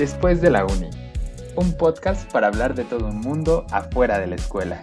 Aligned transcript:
Después 0.00 0.40
de 0.40 0.48
la 0.48 0.64
Uni, 0.64 0.88
un 1.56 1.74
podcast 1.74 2.32
para 2.32 2.46
hablar 2.46 2.74
de 2.74 2.84
todo 2.84 3.08
un 3.08 3.20
mundo 3.20 3.66
afuera 3.70 4.18
de 4.18 4.28
la 4.28 4.36
escuela. 4.36 4.80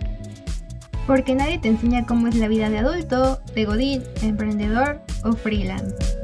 Porque 1.08 1.33
nadie 1.33 1.58
te 1.58 1.70
enseña 1.70 2.05
cómo 2.05 2.28
es 2.28 2.36
la 2.36 2.47
vida 2.47 2.70
de 2.70 2.78
adulto, 2.78 3.40
de 3.56 3.65
godín, 3.65 4.03
emprendedor 4.22 5.01
o 5.24 5.33
freelance. 5.33 6.17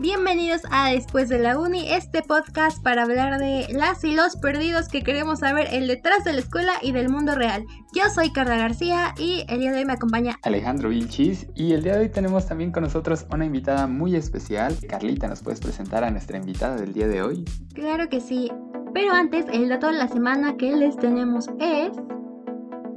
Bienvenidos 0.00 0.62
a 0.70 0.90
Después 0.90 1.28
de 1.28 1.40
la 1.40 1.58
Uni, 1.58 1.92
este 1.92 2.22
podcast 2.22 2.80
para 2.84 3.02
hablar 3.02 3.40
de 3.40 3.66
las 3.72 4.04
y 4.04 4.14
los 4.14 4.36
perdidos 4.36 4.86
que 4.86 5.02
queremos 5.02 5.40
saber 5.40 5.66
el 5.72 5.88
detrás 5.88 6.22
de 6.22 6.34
la 6.34 6.38
escuela 6.38 6.74
y 6.82 6.92
del 6.92 7.08
mundo 7.08 7.34
real. 7.34 7.64
Yo 7.92 8.08
soy 8.08 8.30
Carla 8.30 8.56
García 8.56 9.12
y 9.18 9.44
el 9.48 9.58
día 9.58 9.72
de 9.72 9.78
hoy 9.78 9.84
me 9.84 9.94
acompaña 9.94 10.38
Alejandro 10.44 10.90
Vilchis 10.90 11.48
y 11.56 11.72
el 11.72 11.82
día 11.82 11.94
de 11.94 12.02
hoy 12.02 12.08
tenemos 12.10 12.46
también 12.46 12.70
con 12.70 12.84
nosotros 12.84 13.26
una 13.32 13.44
invitada 13.44 13.88
muy 13.88 14.14
especial. 14.14 14.76
Carlita, 14.88 15.26
¿nos 15.26 15.42
puedes 15.42 15.58
presentar 15.58 16.04
a 16.04 16.12
nuestra 16.12 16.38
invitada 16.38 16.76
del 16.76 16.92
día 16.92 17.08
de 17.08 17.20
hoy? 17.20 17.44
Claro 17.74 18.08
que 18.08 18.20
sí, 18.20 18.52
pero 18.94 19.12
antes 19.12 19.46
el 19.52 19.68
dato 19.68 19.88
de 19.88 19.94
la 19.94 20.06
semana 20.06 20.56
que 20.56 20.76
les 20.76 20.96
tenemos 20.96 21.50
es... 21.58 21.90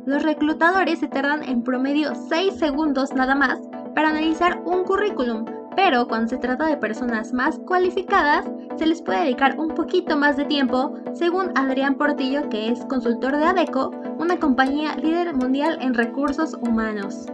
Los 0.05 0.22
reclutadores 0.22 0.99
se 0.99 1.08
tardan 1.08 1.44
en 1.44 1.63
promedio 1.63 2.13
6 2.30 2.59
segundos 2.59 3.11
nada 3.13 3.33
más 3.33 3.59
para 3.95 4.09
analizar 4.09 4.61
un 4.66 4.83
currículum 4.83 5.45
pero 5.75 6.07
cuando 6.07 6.30
se 6.30 6.38
trata 6.38 6.66
de 6.67 6.77
personas 6.77 7.34
más 7.34 7.59
cualificadas, 7.59 8.45
se 8.77 8.85
les 8.85 9.02
puede 9.02 9.21
dedicar 9.21 9.59
un 9.59 9.70
poquito 9.70 10.17
más 10.17 10.38
de 10.38 10.45
tiempo, 10.45 10.95
según 11.13 11.52
Adrián 11.55 11.95
Portillo, 11.95 12.49
que 12.49 12.70
es 12.70 12.84
consultor 12.85 13.38
de 13.38 13.45
ADECO, 13.45 13.91
una 14.17 14.39
compañía 14.39 14.95
líder 14.95 15.35
mundial 15.35 15.77
en 15.81 15.94
recursos 15.94 16.53
humanos. 16.61 17.25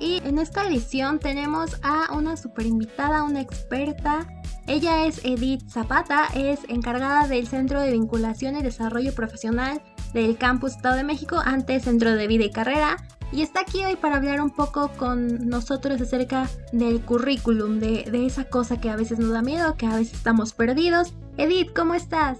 Y 0.00 0.22
en 0.24 0.38
esta 0.38 0.66
edición 0.66 1.18
tenemos 1.18 1.78
a 1.82 2.16
una 2.16 2.36
super 2.36 2.66
invitada, 2.66 3.24
una 3.24 3.40
experta. 3.40 4.26
Ella 4.68 5.06
es 5.06 5.24
Edith 5.24 5.68
Zapata, 5.68 6.26
es 6.36 6.60
encargada 6.68 7.26
del 7.26 7.48
Centro 7.48 7.80
de 7.80 7.92
Vinculación 7.92 8.56
y 8.56 8.62
Desarrollo 8.62 9.12
Profesional 9.14 9.82
del 10.12 10.38
Campus 10.38 10.76
Estado 10.76 10.96
de 10.96 11.04
México, 11.04 11.40
antes 11.44 11.84
Centro 11.84 12.14
de 12.14 12.26
Vida 12.28 12.44
y 12.44 12.50
Carrera, 12.50 12.96
y 13.30 13.42
está 13.42 13.60
aquí 13.60 13.84
hoy 13.84 13.96
para 13.96 14.16
hablar 14.16 14.40
un 14.40 14.50
poco 14.50 14.90
con 14.96 15.48
nosotros 15.48 16.00
acerca 16.00 16.48
del 16.72 17.00
currículum, 17.00 17.78
de, 17.78 18.04
esa 18.26 18.44
cosa 18.44 18.80
que 18.80 18.90
a 18.90 18.96
veces 18.96 19.18
nos 19.18 19.30
da 19.30 19.42
miedo, 19.42 19.76
que 19.76 19.86
a 19.86 19.96
veces 19.96 20.14
estamos 20.14 20.52
perdidos. 20.54 21.14
Edith, 21.36 21.72
¿cómo 21.74 21.94
estás? 21.94 22.38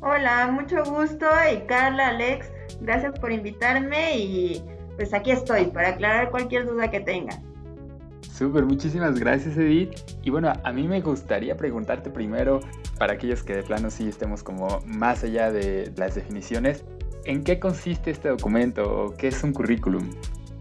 Hola, 0.00 0.48
mucho 0.48 0.84
gusto 0.84 1.26
y 1.52 1.66
Carla, 1.66 2.08
Alex, 2.08 2.46
gracias 2.80 3.18
por 3.18 3.32
invitarme 3.32 4.18
y 4.18 4.64
pues 4.96 5.12
aquí 5.12 5.32
estoy 5.32 5.66
para 5.66 5.90
aclarar 5.90 6.30
cualquier 6.30 6.66
duda 6.66 6.90
que 6.90 7.00
tengan. 7.00 7.42
Súper, 8.32 8.64
muchísimas 8.64 9.18
gracias 9.18 9.56
Edith. 9.56 9.90
Y 10.22 10.30
bueno, 10.30 10.52
a 10.62 10.72
mí 10.72 10.88
me 10.88 11.00
gustaría 11.00 11.56
preguntarte 11.56 12.08
primero, 12.08 12.60
para 12.98 13.14
aquellos 13.14 13.42
que 13.42 13.56
de 13.56 13.62
plano 13.62 13.90
sí 13.90 14.08
estemos 14.08 14.42
como 14.42 14.80
más 14.86 15.24
allá 15.24 15.50
de 15.50 15.92
las 15.96 16.14
definiciones, 16.14 16.84
¿En 17.24 17.44
qué 17.44 17.58
consiste 17.58 18.10
este 18.10 18.28
documento? 18.28 19.14
¿Qué 19.18 19.28
es 19.28 19.42
un 19.42 19.52
currículum? 19.52 20.10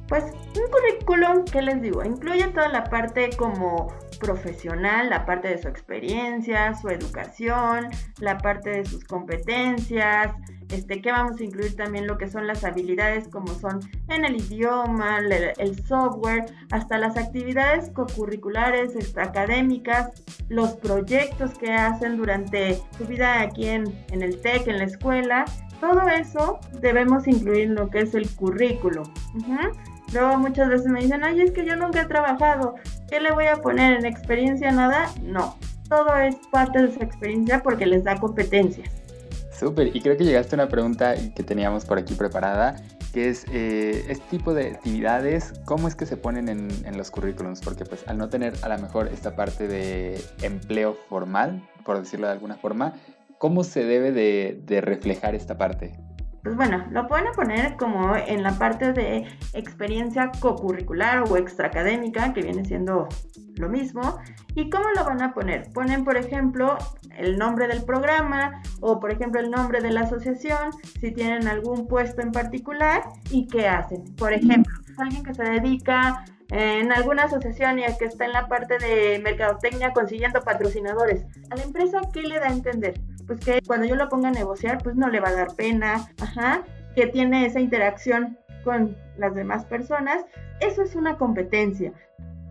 Pues 0.08 0.24
un 0.24 0.72
currículum, 0.72 1.46
¿qué 1.46 1.62
les 1.62 1.82
digo? 1.82 2.04
Incluye 2.04 2.48
toda 2.48 2.68
la 2.68 2.84
parte 2.86 3.30
como 3.38 3.94
profesional, 4.20 5.10
la 5.10 5.26
parte 5.26 5.50
de 5.50 5.58
su 5.58 5.68
experiencia, 5.68 6.74
su 6.74 6.90
educación, 6.90 7.88
la 8.20 8.38
parte 8.38 8.72
de 8.72 8.86
sus 8.86 9.04
competencias, 9.06 10.34
este, 10.70 11.02
que 11.02 11.12
vamos 11.12 11.40
a 11.40 11.44
incluir 11.44 11.76
también 11.76 12.06
lo 12.06 12.18
que 12.18 12.28
son 12.28 12.46
las 12.46 12.64
habilidades 12.64 13.28
como 13.28 13.48
son 13.48 13.80
en 14.10 14.26
el 14.26 14.36
idioma, 14.36 15.20
el, 15.20 15.86
software, 15.86 16.46
hasta 16.72 16.98
las 16.98 17.18
actividades 17.18 17.90
co-curriculares, 17.92 18.94
académicas, 19.18 20.24
los 20.48 20.74
proyectos 20.74 21.58
que 21.58 21.72
hacen 21.72 22.18
durante 22.18 22.80
su 22.98 23.06
vida 23.06 23.42
aquí 23.42 23.68
en, 23.68 23.86
en 24.12 24.22
el 24.22 24.40
TEC, 24.42 24.68
en 24.68 24.78
la 24.78 24.84
escuela, 24.84 25.46
todo 25.80 26.08
eso 26.10 26.60
debemos 26.82 27.28
incluir 27.28 27.62
en 27.62 27.76
lo 27.76 27.90
que 27.90 28.00
es 28.00 28.14
el 28.16 28.30
currículo. 28.36 29.04
Luego 30.14 30.38
muchas 30.38 30.70
veces 30.70 30.88
me 30.88 31.02
dicen, 31.02 31.24
ay, 31.24 31.42
es 31.42 31.52
que 31.52 31.66
yo 31.66 31.76
nunca 31.76 32.02
he 32.02 32.06
trabajado, 32.06 32.76
¿qué 33.10 33.20
le 33.20 33.32
voy 33.32 33.46
a 33.46 33.58
poner 33.58 34.00
en 34.00 34.06
experiencia? 34.06 34.72
Nada, 34.72 35.10
no. 35.24 35.58
Todo 35.88 36.16
es 36.18 36.36
parte 36.52 36.82
de 36.82 36.94
su 36.94 37.00
experiencia 37.02 37.62
porque 37.62 37.86
les 37.86 38.04
da 38.04 38.16
competencias. 38.20 38.90
Súper, 39.52 39.96
y 39.96 40.02
creo 40.02 40.18
que 40.18 40.24
llegaste 40.24 40.56
a 40.56 40.58
una 40.58 40.70
pregunta 40.70 41.16
que 41.36 41.44
teníamos 41.44 41.86
por 41.86 41.98
aquí 41.98 42.14
preparada, 42.14 42.78
que 43.14 43.30
es 43.30 43.46
eh, 43.52 44.06
este 44.08 44.26
tipo 44.30 44.54
de 44.54 44.68
actividades, 44.68 45.54
¿cómo 45.66 45.88
es 45.88 45.96
que 45.96 46.06
se 46.06 46.16
ponen 46.16 46.48
en, 46.48 46.70
en, 46.86 46.98
los 46.98 47.12
currículums? 47.12 47.60
Porque 47.60 47.84
pues 47.84 48.08
al 48.08 48.18
no 48.18 48.30
tener 48.30 48.54
a 48.62 48.70
lo 48.70 48.78
mejor 48.78 49.08
esta 49.08 49.36
parte 49.36 49.68
de 49.68 50.24
empleo 50.44 50.96
formal, 51.10 51.62
por 51.84 52.00
decirlo 52.00 52.28
de 52.28 52.34
alguna 52.34 52.56
forma, 52.56 52.94
¿Cómo 53.40 53.64
se 53.64 53.86
debe 53.86 54.12
de, 54.12 54.82
reflejar 54.82 55.34
esta 55.34 55.58
parte? 55.58 55.98
Pues 56.44 56.58
bueno, 56.58 56.86
lo 56.92 57.08
pueden 57.08 57.32
poner 57.34 57.78
como 57.78 58.14
en 58.16 58.44
la 58.44 58.52
parte 58.60 58.92
de 58.92 59.26
experiencia 59.54 60.30
cocurricular 60.42 61.24
o 61.24 61.38
extraacadémica, 61.38 62.34
que 62.34 62.42
viene 62.42 62.66
siendo 62.66 63.08
lo 63.56 63.70
mismo. 63.70 64.20
¿Y 64.56 64.70
cómo 64.70 64.84
lo 64.94 65.06
van 65.06 65.22
a 65.22 65.34
poner? 65.34 65.72
Ponen, 65.74 66.04
por 66.04 66.18
ejemplo, 66.18 66.78
el 67.18 67.38
nombre 67.38 67.68
del 67.68 67.84
programa 67.86 68.62
o, 68.82 69.00
por 69.00 69.14
ejemplo, 69.14 69.40
el 69.40 69.50
nombre 69.50 69.80
de 69.80 69.92
la 69.92 70.02
asociación, 70.02 70.74
si 71.00 71.12
tienen 71.12 71.48
algún 71.48 71.88
puesto 71.88 72.22
en 72.22 72.34
particular 72.34 73.04
y 73.32 73.48
qué 73.48 73.70
hacen. 73.70 74.04
Por 74.18 74.34
ejemplo, 74.34 74.74
alguien 74.98 75.24
que 75.24 75.34
se 75.34 75.44
dedica 75.44 76.26
en 76.50 76.92
alguna 76.92 77.24
asociación 77.24 77.80
y 77.80 77.84
que 77.98 78.06
está 78.06 78.26
en 78.26 78.34
la 78.34 78.50
parte 78.50 78.78
de 78.80 79.20
mercadotecnia 79.20 79.94
consiguiendo 79.94 80.42
patrocinadores. 80.42 81.26
A 81.52 81.56
la 81.56 81.64
empresa, 81.64 82.02
¿qué 82.14 82.24
le 82.24 82.40
da 82.40 82.48
a 82.48 82.52
entender? 82.52 83.00
Pues 83.30 83.42
que 83.42 83.62
cuando 83.68 83.86
yo 83.86 83.96
lo 83.96 84.10
ponga 84.10 84.30
a 84.30 84.32
negociar, 84.32 84.82
pues 84.82 84.96
no 84.96 85.08
le 85.08 85.20
va 85.20 85.30
a 85.30 85.34
dar 85.34 85.56
pena, 85.56 86.10
ajá, 86.20 86.64
que 86.96 87.06
tiene 87.06 87.46
esa 87.46 87.60
interacción 87.60 88.40
con 88.64 88.98
las 89.20 89.36
demás 89.36 89.66
personas, 89.66 90.26
eso 90.62 90.82
es 90.82 90.96
una 90.96 91.16
competencia. 91.16 91.94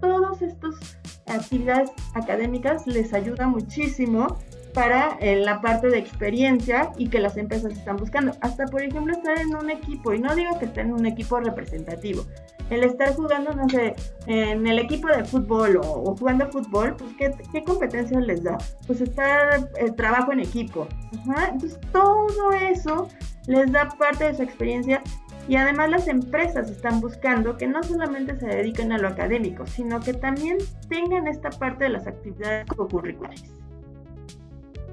Todas 0.00 0.40
estas 0.40 0.96
actividades 1.26 1.90
académicas 2.14 2.86
les 2.86 3.12
ayuda 3.12 3.48
muchísimo 3.48 4.38
para 4.72 5.18
eh, 5.18 5.34
la 5.44 5.60
parte 5.60 5.88
de 5.88 5.98
experiencia 5.98 6.92
y 6.96 7.08
que 7.08 7.18
las 7.18 7.36
empresas 7.36 7.72
están 7.72 7.96
buscando. 7.96 8.30
Hasta, 8.40 8.66
por 8.66 8.80
ejemplo, 8.80 9.12
estar 9.12 9.36
en 9.36 9.56
un 9.56 9.70
equipo, 9.70 10.14
y 10.14 10.20
no 10.20 10.32
digo 10.36 10.60
que 10.60 10.66
estén 10.66 10.90
en 10.90 10.92
un 10.92 11.06
equipo 11.06 11.40
representativo, 11.40 12.24
el 12.70 12.84
estar 12.84 13.14
jugando, 13.14 13.52
no 13.52 13.68
sé, 13.68 13.94
en 14.26 14.66
el 14.66 14.78
equipo 14.78 15.08
de 15.08 15.24
fútbol 15.24 15.80
o, 15.82 16.14
jugando 16.16 16.50
fútbol, 16.50 16.94
pues 16.96 17.12
¿qué, 17.18 17.30
¿qué, 17.52 17.64
competencias 17.64 18.22
les 18.26 18.42
da? 18.42 18.58
Pues 18.86 19.00
estar, 19.00 19.68
el 19.78 19.88
eh, 19.88 19.92
trabajo 19.92 20.32
en 20.32 20.40
equipo. 20.40 20.86
Entonces, 21.12 21.78
todo 21.92 22.52
eso 22.52 23.08
les 23.46 23.70
da 23.72 23.88
parte 23.88 24.24
de 24.24 24.34
su 24.34 24.42
experiencia 24.42 25.02
y 25.48 25.56
además 25.56 25.90
las 25.90 26.08
empresas 26.08 26.70
están 26.70 27.00
buscando 27.00 27.56
que 27.56 27.66
no 27.66 27.82
solamente 27.82 28.38
se 28.38 28.46
dediquen 28.46 28.92
a 28.92 28.98
lo 28.98 29.08
académico, 29.08 29.66
sino 29.66 30.00
que 30.00 30.12
también 30.12 30.58
tengan 30.90 31.26
esta 31.26 31.48
parte 31.50 31.84
de 31.84 31.90
las 31.90 32.06
actividades 32.06 32.66
curriculares. 32.66 33.44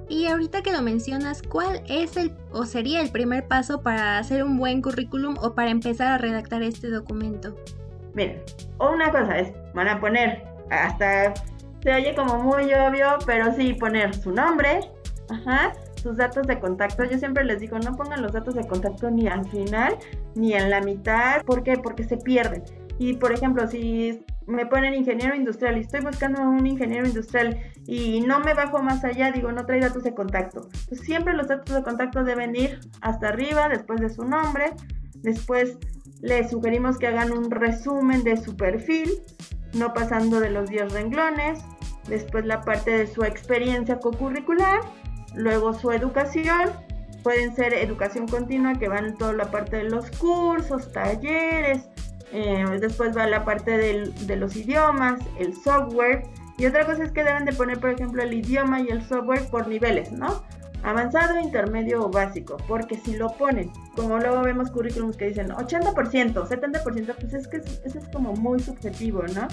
Y 0.08 0.28
ahorita 0.28 0.62
que 0.62 0.72
lo 0.72 0.82
mencionas, 0.82 1.42
¿cuál 1.42 1.82
es 1.88 2.16
el 2.18 2.32
o 2.52 2.66
sería 2.66 3.02
el 3.02 3.12
primer 3.12 3.48
paso 3.48 3.82
para 3.82 4.20
hacer 4.20 4.44
un 4.44 4.58
buen 4.58 4.82
currículum 4.82 5.36
o 5.42 5.56
para 5.56 5.72
empezar 5.72 6.08
a 6.08 6.18
redactar 6.18 6.62
este 6.62 6.90
documento? 6.90 7.56
Miren, 8.14 8.42
una 8.80 9.12
cosa 9.12 9.40
es, 9.40 9.52
van 9.74 9.88
a 9.88 10.00
poner, 10.00 10.44
hasta 10.70 11.34
se 11.82 11.94
oye 11.94 12.16
como 12.16 12.38
muy 12.38 12.74
obvio, 12.74 13.18
pero 13.26 13.54
sí 13.54 13.74
poner 13.74 14.16
su 14.16 14.32
nombre, 14.32 14.80
sus 16.02 16.18
datos 16.18 16.48
de 16.48 16.60
contacto. 16.60 17.04
Yo 17.04 17.18
siempre 17.18 17.44
les 17.44 17.60
digo, 17.60 17.78
no 17.80 17.96
pongan 17.96 18.22
los 18.22 18.32
datos 18.32 18.56
de 18.56 18.66
contacto 18.68 19.10
ni 19.10 19.28
al 19.28 19.46
final 19.50 19.98
ni 20.36 20.54
en 20.54 20.70
la 20.70 20.82
mitad. 20.82 21.44
¿Por 21.44 21.64
qué? 21.64 21.78
Porque 21.78 22.04
se 22.04 22.18
pierden. 22.18 22.64
Y 22.98 23.14
por 23.16 23.32
ejemplo, 23.32 23.68
si 23.68 24.24
me 24.48 24.66
ponen 24.66 24.94
ingeniero 24.94 25.36
industrial 25.36 25.78
y 25.78 25.82
estoy 25.82 26.02
buscando 26.02 26.42
un 26.42 26.66
ingeniero 26.68 27.08
industrial 27.08 27.60
y 27.88 28.22
no 28.22 28.40
me 28.40 28.54
bajo 28.54 28.82
más 28.82 29.04
allá, 29.04 29.32
digo, 29.32 29.52
no 29.52 29.66
trae 29.66 29.80
datos 29.80 30.04
de 30.04 30.14
contacto. 30.14 30.70
Pues 30.88 31.02
siempre 31.02 31.34
los 31.34 31.48
datos 31.48 31.76
de 31.76 31.84
contacto 31.84 32.24
deben 32.24 32.56
ir 32.56 32.80
hasta 33.02 33.30
arriba, 33.30 33.70
después 33.70 34.02
de 34.02 34.10
su 34.10 34.24
nombre, 34.24 34.74
después 35.22 35.78
les 36.22 36.52
sugerimos 36.52 36.98
que 36.98 37.08
hagan 37.08 37.32
un 37.32 37.50
resumen 37.52 38.24
de 38.24 38.38
su 38.38 38.56
perfil, 38.56 39.12
no 39.74 39.94
pasando 39.94 40.40
de 40.40 40.50
los 40.50 40.70
10 40.70 40.94
renglones, 40.94 41.64
después 42.08 42.46
la 42.46 42.62
parte 42.62 42.92
de 42.92 43.08
su 43.08 43.24
experiencia 43.24 44.00
co-curricular, 44.00 44.82
luego 45.36 45.74
su 45.74 45.92
educación, 45.92 46.72
pueden 47.24 47.56
ser 47.56 47.74
educación 47.74 48.28
continua 48.28 48.76
que 48.76 48.88
van 48.88 49.18
toda 49.18 49.34
la 49.34 49.50
parte 49.50 49.78
de 49.78 49.86
los 49.86 50.12
cursos, 50.12 50.92
talleres, 50.92 51.90
eh, 52.32 52.66
después 52.80 53.16
va 53.16 53.28
la 53.28 53.46
parte 53.46 53.78
de 53.78 54.36
los 54.36 54.56
idiomas, 54.56 55.22
el 55.40 55.54
software. 55.56 56.24
Y 56.58 56.66
otra 56.66 56.86
cosa 56.86 57.04
es 57.04 57.12
que 57.12 57.24
deben 57.24 57.46
de 57.46 57.54
poner, 57.54 57.80
por 57.80 57.90
ejemplo, 57.90 58.24
el 58.24 58.34
idioma 58.34 58.80
y 58.82 58.88
el 58.88 59.06
software 59.06 59.50
por 59.50 59.68
niveles, 59.68 60.12
¿no? 60.12 60.44
Avanzado, 60.86 61.40
intermedio 61.40 62.06
o 62.06 62.10
básico, 62.10 62.58
porque 62.68 62.96
si 62.96 63.16
lo 63.18 63.30
ponen, 63.30 63.72
como 63.96 64.20
luego 64.20 64.42
vemos 64.44 64.70
currículums 64.70 65.18
que 65.18 65.30
dicen 65.30 65.50
80%, 65.50 66.48
70%, 66.48 67.16
pues 67.16 67.34
es 67.34 67.48
que 67.48 67.58
eso 67.58 68.00
es 68.00 68.08
como 68.14 68.34
muy 68.34 68.60
subjetivo, 68.60 69.24
¿no? 69.34 69.48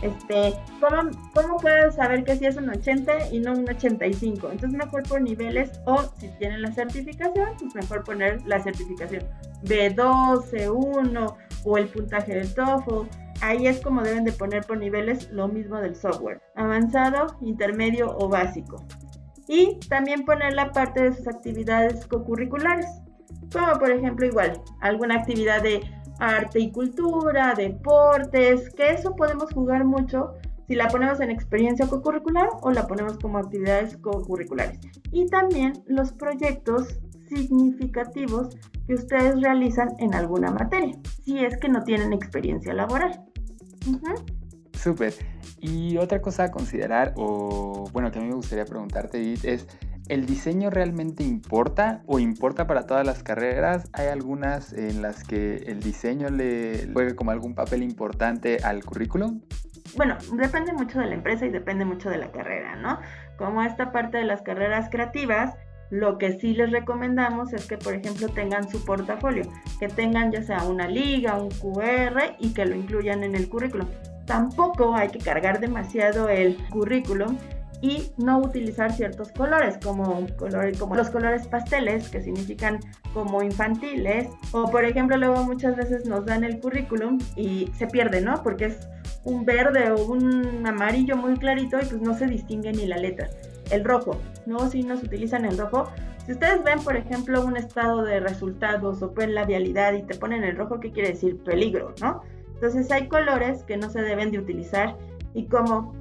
Este, 0.00 0.54
¿cómo, 0.80 1.10
¿cómo 1.34 1.56
puedes 1.56 1.96
saber 1.96 2.22
que 2.22 2.36
si 2.36 2.46
es 2.46 2.56
un 2.56 2.70
80 2.70 3.30
y 3.32 3.40
no 3.40 3.54
un 3.54 3.68
85? 3.68 4.52
Entonces 4.52 4.78
mejor 4.78 5.02
por 5.02 5.20
niveles 5.20 5.72
o 5.86 6.02
si 6.18 6.28
tienen 6.38 6.62
la 6.62 6.70
certificación, 6.70 7.48
pues 7.58 7.74
mejor 7.74 8.04
poner 8.04 8.46
la 8.46 8.62
certificación 8.62 9.24
B2, 9.64 10.44
C1 10.52 11.36
o 11.64 11.78
el 11.78 11.88
puntaje 11.88 12.34
del 12.34 12.54
TOEFL. 12.54 13.08
Ahí 13.42 13.66
es 13.66 13.80
como 13.80 14.02
deben 14.02 14.24
de 14.24 14.32
poner 14.32 14.64
por 14.64 14.78
niveles 14.78 15.30
lo 15.30 15.48
mismo 15.48 15.78
del 15.80 15.94
software, 15.96 16.40
avanzado, 16.54 17.36
intermedio 17.42 18.16
o 18.16 18.28
básico 18.28 18.86
y 19.48 19.78
también 19.88 20.24
poner 20.24 20.54
la 20.54 20.72
parte 20.72 21.02
de 21.02 21.12
sus 21.12 21.26
actividades 21.28 22.06
co-curriculares, 22.06 22.86
como 23.52 23.78
por 23.78 23.90
ejemplo 23.90 24.26
igual 24.26 24.60
alguna 24.80 25.16
actividad 25.16 25.62
de 25.62 25.80
arte 26.18 26.60
y 26.60 26.72
cultura, 26.72 27.54
deportes, 27.54 28.70
que 28.74 28.90
eso 28.90 29.14
podemos 29.14 29.52
jugar 29.52 29.84
mucho 29.84 30.34
si 30.66 30.74
la 30.74 30.88
ponemos 30.88 31.20
en 31.20 31.30
experiencia 31.30 31.86
co-curricular 31.86 32.48
o 32.62 32.72
la 32.72 32.86
ponemos 32.86 33.18
como 33.18 33.38
actividades 33.38 33.96
co-curriculares. 33.98 34.80
Y 35.12 35.26
también 35.26 35.74
los 35.86 36.12
proyectos 36.12 36.98
significativos 37.28 38.56
que 38.86 38.94
ustedes 38.94 39.40
realizan 39.40 39.88
en 39.98 40.14
alguna 40.14 40.50
materia, 40.50 40.96
si 41.24 41.44
es 41.44 41.56
que 41.58 41.68
no 41.68 41.82
tienen 41.82 42.12
experiencia 42.12 42.72
laboral. 42.72 43.24
Súper. 44.86 45.14
Y 45.60 45.96
otra 45.96 46.22
cosa 46.22 46.44
a 46.44 46.50
considerar, 46.52 47.12
o 47.16 47.90
bueno, 47.92 48.12
que 48.12 48.20
a 48.20 48.22
mí 48.22 48.28
me 48.28 48.36
gustaría 48.36 48.64
preguntarte, 48.64 49.18
Edith, 49.18 49.44
es, 49.44 49.66
¿el 50.06 50.26
diseño 50.26 50.70
realmente 50.70 51.24
importa 51.24 52.04
o 52.06 52.20
importa 52.20 52.68
para 52.68 52.86
todas 52.86 53.04
las 53.04 53.24
carreras? 53.24 53.90
¿Hay 53.92 54.06
algunas 54.06 54.72
en 54.72 55.02
las 55.02 55.24
que 55.24 55.56
el 55.66 55.80
diseño 55.80 56.28
le 56.28 56.88
juegue 56.92 57.16
como 57.16 57.32
algún 57.32 57.56
papel 57.56 57.82
importante 57.82 58.58
al 58.62 58.84
currículum? 58.84 59.40
Bueno, 59.96 60.16
depende 60.34 60.72
mucho 60.72 61.00
de 61.00 61.06
la 61.06 61.14
empresa 61.16 61.46
y 61.46 61.50
depende 61.50 61.84
mucho 61.84 62.08
de 62.08 62.18
la 62.18 62.30
carrera, 62.30 62.76
¿no? 62.76 63.00
Como 63.38 63.62
esta 63.62 63.90
parte 63.90 64.18
de 64.18 64.24
las 64.24 64.42
carreras 64.42 64.88
creativas, 64.88 65.56
lo 65.90 66.16
que 66.16 66.38
sí 66.38 66.54
les 66.54 66.70
recomendamos 66.70 67.52
es 67.52 67.66
que, 67.66 67.76
por 67.76 67.94
ejemplo, 67.94 68.28
tengan 68.28 68.70
su 68.70 68.84
portafolio, 68.84 69.50
que 69.80 69.88
tengan 69.88 70.30
ya 70.30 70.44
sea 70.44 70.62
una 70.62 70.86
liga, 70.86 71.36
un 71.36 71.48
QR 71.48 72.36
y 72.38 72.54
que 72.54 72.66
lo 72.66 72.76
incluyan 72.76 73.24
en 73.24 73.34
el 73.34 73.48
currículum. 73.48 73.88
Tampoco 74.26 74.94
hay 74.94 75.08
que 75.08 75.18
cargar 75.18 75.60
demasiado 75.60 76.28
el 76.28 76.56
currículum 76.70 77.36
y 77.80 78.10
no 78.16 78.38
utilizar 78.38 78.92
ciertos 78.92 79.30
colores 79.32 79.78
como, 79.82 80.26
como 80.78 80.94
los 80.94 81.10
colores 81.10 81.46
pasteles 81.46 82.08
que 82.08 82.22
significan 82.22 82.80
como 83.12 83.42
infantiles 83.42 84.28
o 84.52 84.70
por 84.70 84.84
ejemplo 84.84 85.16
luego 85.16 85.44
muchas 85.44 85.76
veces 85.76 86.06
nos 86.06 86.24
dan 86.24 86.42
el 86.44 86.58
currículum 86.58 87.18
y 87.36 87.70
se 87.76 87.86
pierde, 87.86 88.20
¿no? 88.20 88.42
Porque 88.42 88.66
es 88.66 88.88
un 89.24 89.44
verde 89.44 89.90
o 89.90 90.04
un 90.06 90.66
amarillo 90.66 91.16
muy 91.16 91.36
clarito 91.36 91.78
y 91.78 91.84
pues 91.84 92.00
no 92.00 92.16
se 92.16 92.26
distingue 92.26 92.72
ni 92.72 92.86
la 92.86 92.96
letra. 92.96 93.28
El 93.70 93.84
rojo, 93.84 94.20
¿no? 94.46 94.70
Si 94.70 94.82
nos 94.82 95.02
utilizan 95.02 95.44
el 95.44 95.58
rojo. 95.58 95.90
Si 96.24 96.32
ustedes 96.32 96.62
ven, 96.64 96.78
por 96.80 96.96
ejemplo, 96.96 97.44
un 97.44 97.56
estado 97.56 98.02
de 98.02 98.20
resultados 98.20 99.02
o 99.02 99.12
pues 99.12 99.28
la 99.28 99.44
vialidad 99.44 99.92
y 99.94 100.02
te 100.02 100.14
ponen 100.14 100.44
el 100.44 100.56
rojo, 100.56 100.80
¿qué 100.80 100.92
quiere 100.92 101.10
decir? 101.10 101.42
Peligro, 101.42 101.94
¿no? 102.00 102.22
Entonces 102.56 102.90
hay 102.90 103.08
colores 103.08 103.62
que 103.64 103.76
no 103.76 103.88
se 103.90 104.02
deben 104.02 104.30
de 104.30 104.38
utilizar 104.38 104.96
y 105.34 105.46
como 105.46 105.94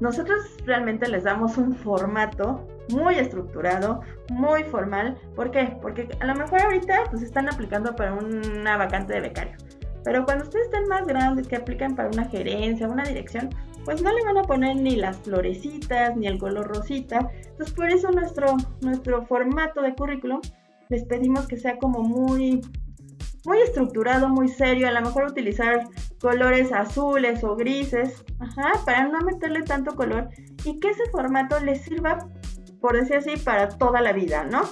nosotros 0.00 0.40
realmente 0.64 1.08
les 1.08 1.24
damos 1.24 1.56
un 1.56 1.74
formato 1.74 2.66
muy 2.90 3.14
estructurado, 3.16 4.00
muy 4.30 4.64
formal. 4.64 5.16
¿Por 5.36 5.50
qué? 5.50 5.76
Porque 5.80 6.08
a 6.20 6.26
lo 6.26 6.34
mejor 6.34 6.62
ahorita 6.62 7.04
pues 7.10 7.22
están 7.22 7.48
aplicando 7.48 7.94
para 7.94 8.14
una 8.14 8.76
vacante 8.76 9.14
de 9.14 9.20
becario. 9.20 9.56
Pero 10.02 10.24
cuando 10.24 10.44
ustedes 10.44 10.66
estén 10.66 10.88
más 10.88 11.06
grandes, 11.06 11.46
que 11.46 11.56
aplican 11.56 11.94
para 11.94 12.08
una 12.08 12.24
gerencia, 12.24 12.88
una 12.88 13.04
dirección, 13.04 13.50
pues 13.84 14.02
no 14.02 14.12
le 14.12 14.24
van 14.24 14.38
a 14.38 14.42
poner 14.42 14.76
ni 14.76 14.96
las 14.96 15.18
florecitas, 15.18 16.16
ni 16.16 16.26
el 16.26 16.38
color 16.38 16.68
rosita. 16.68 17.30
Entonces 17.50 17.74
por 17.74 17.90
eso 17.90 18.10
nuestro, 18.10 18.56
nuestro 18.80 19.26
formato 19.26 19.82
de 19.82 19.94
currículum 19.94 20.40
les 20.88 21.04
pedimos 21.04 21.46
que 21.46 21.56
sea 21.56 21.76
como 21.78 22.02
muy 22.02 22.60
muy 23.44 23.58
estructurado, 23.60 24.28
muy 24.28 24.48
serio, 24.48 24.88
a 24.88 24.92
lo 24.92 25.00
mejor 25.00 25.24
utilizar 25.24 25.84
colores 26.20 26.72
azules 26.72 27.42
o 27.44 27.56
grises, 27.56 28.24
ajá, 28.38 28.72
para 28.84 29.08
no 29.08 29.20
meterle 29.20 29.62
tanto 29.62 29.94
color 29.94 30.28
y 30.64 30.78
que 30.78 30.88
ese 30.88 31.04
formato 31.10 31.58
les 31.60 31.82
sirva, 31.82 32.28
por 32.80 32.96
decir 32.96 33.16
así, 33.16 33.36
para 33.36 33.68
toda 33.68 34.00
la 34.00 34.12
vida, 34.12 34.44
¿no? 34.44 34.62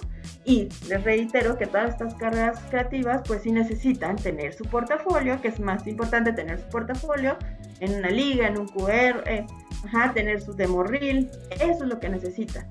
Y 0.44 0.68
les 0.88 1.04
reitero 1.04 1.56
que 1.58 1.66
todas 1.66 1.90
estas 1.90 2.14
carreras 2.14 2.60
creativas 2.70 3.22
pues 3.26 3.42
sí 3.42 3.52
necesitan 3.52 4.16
tener 4.16 4.54
su 4.54 4.64
portafolio, 4.64 5.40
que 5.40 5.48
es 5.48 5.60
más 5.60 5.86
importante 5.86 6.32
tener 6.32 6.58
su 6.60 6.68
portafolio 6.68 7.36
en 7.80 7.94
una 7.94 8.08
liga, 8.08 8.48
en 8.48 8.58
un 8.58 8.66
QR, 8.68 9.22
eh, 9.26 9.46
ajá, 9.84 10.12
tener 10.12 10.40
su 10.40 10.54
demo 10.54 10.82
reel, 10.82 11.30
eso 11.50 11.84
es 11.84 11.88
lo 11.88 11.98
que 12.00 12.08
necesitan. 12.08 12.66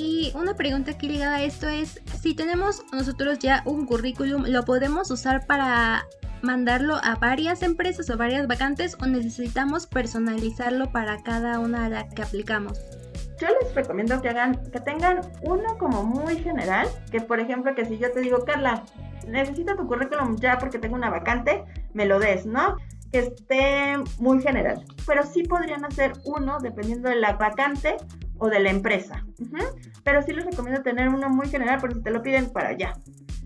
Y 0.00 0.32
una 0.34 0.54
pregunta 0.54 0.92
aquí 0.92 1.08
ligada 1.08 1.36
a 1.36 1.42
esto 1.42 1.68
es, 1.68 2.00
si 2.22 2.34
tenemos 2.34 2.82
nosotros 2.90 3.38
ya 3.38 3.62
un 3.66 3.84
currículum, 3.84 4.46
¿lo 4.46 4.64
podemos 4.64 5.10
usar 5.10 5.46
para 5.46 6.06
mandarlo 6.40 6.94
a 7.02 7.16
varias 7.16 7.62
empresas 7.62 8.08
o 8.08 8.16
varias 8.16 8.46
vacantes 8.46 8.96
o 9.02 9.06
necesitamos 9.06 9.86
personalizarlo 9.86 10.90
para 10.90 11.22
cada 11.22 11.58
una 11.58 11.84
de 11.84 11.90
las 11.90 12.14
que 12.14 12.22
aplicamos? 12.22 12.80
Yo 13.38 13.48
les 13.60 13.74
recomiendo 13.74 14.22
que 14.22 14.30
hagan, 14.30 14.62
que 14.70 14.80
tengan 14.80 15.20
uno 15.42 15.76
como 15.76 16.02
muy 16.02 16.38
general, 16.38 16.88
que 17.10 17.20
por 17.20 17.38
ejemplo 17.38 17.74
que 17.74 17.84
si 17.84 17.98
yo 17.98 18.10
te 18.10 18.20
digo, 18.20 18.42
Carla, 18.46 18.82
necesito 19.28 19.76
tu 19.76 19.86
currículum 19.86 20.36
ya 20.36 20.56
porque 20.56 20.78
tengo 20.78 20.94
una 20.94 21.10
vacante, 21.10 21.62
me 21.92 22.06
lo 22.06 22.18
des, 22.18 22.46
¿no? 22.46 22.78
Que 23.12 23.18
esté 23.18 23.98
muy 24.18 24.40
general. 24.40 24.82
Pero 25.06 25.26
sí 25.26 25.42
podrían 25.42 25.84
hacer 25.84 26.14
uno 26.24 26.58
dependiendo 26.58 27.10
de 27.10 27.16
la 27.16 27.34
vacante 27.34 27.98
o 28.40 28.48
de 28.48 28.60
la 28.60 28.70
empresa. 28.70 29.24
Pero 30.02 30.22
sí 30.22 30.32
les 30.32 30.44
recomiendo 30.44 30.82
tener 30.82 31.08
uno 31.08 31.28
muy 31.28 31.48
general 31.48 31.80
por 31.80 31.94
si 31.94 32.02
te 32.02 32.10
lo 32.10 32.22
piden 32.22 32.50
para 32.50 32.70
allá. 32.70 32.92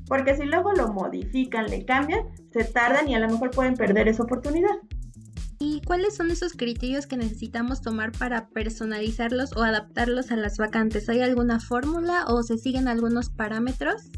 Porque 0.06 0.35
si 0.37 0.44
luego 0.44 0.73
lo 0.73 0.88
modifican, 0.88 1.67
le 1.67 1.85
cambian, 1.85 2.20
se 2.52 2.64
tardan 2.64 3.08
y 3.08 3.14
a 3.14 3.19
lo 3.19 3.29
mejor 3.29 3.50
pueden 3.50 3.75
perder 3.75 4.08
esa 4.08 4.23
oportunidad. 4.23 4.76
¿Y 5.58 5.81
cuáles 5.82 6.17
son 6.17 6.31
esos 6.31 6.52
criterios 6.52 7.06
que 7.06 7.17
necesitamos 7.17 7.81
tomar 7.81 8.12
para 8.12 8.49
personalizarlos 8.49 9.56
o 9.56 9.62
adaptarlos 9.62 10.31
a 10.31 10.37
las 10.37 10.58
vacantes? 10.58 11.08
¿Hay 11.08 11.23
alguna 11.23 11.61
fórmula 11.61 12.25
o 12.26 12.43
se 12.43 12.58
siguen 12.58 12.88
algunos 12.88 13.31
parámetros? 13.31 14.11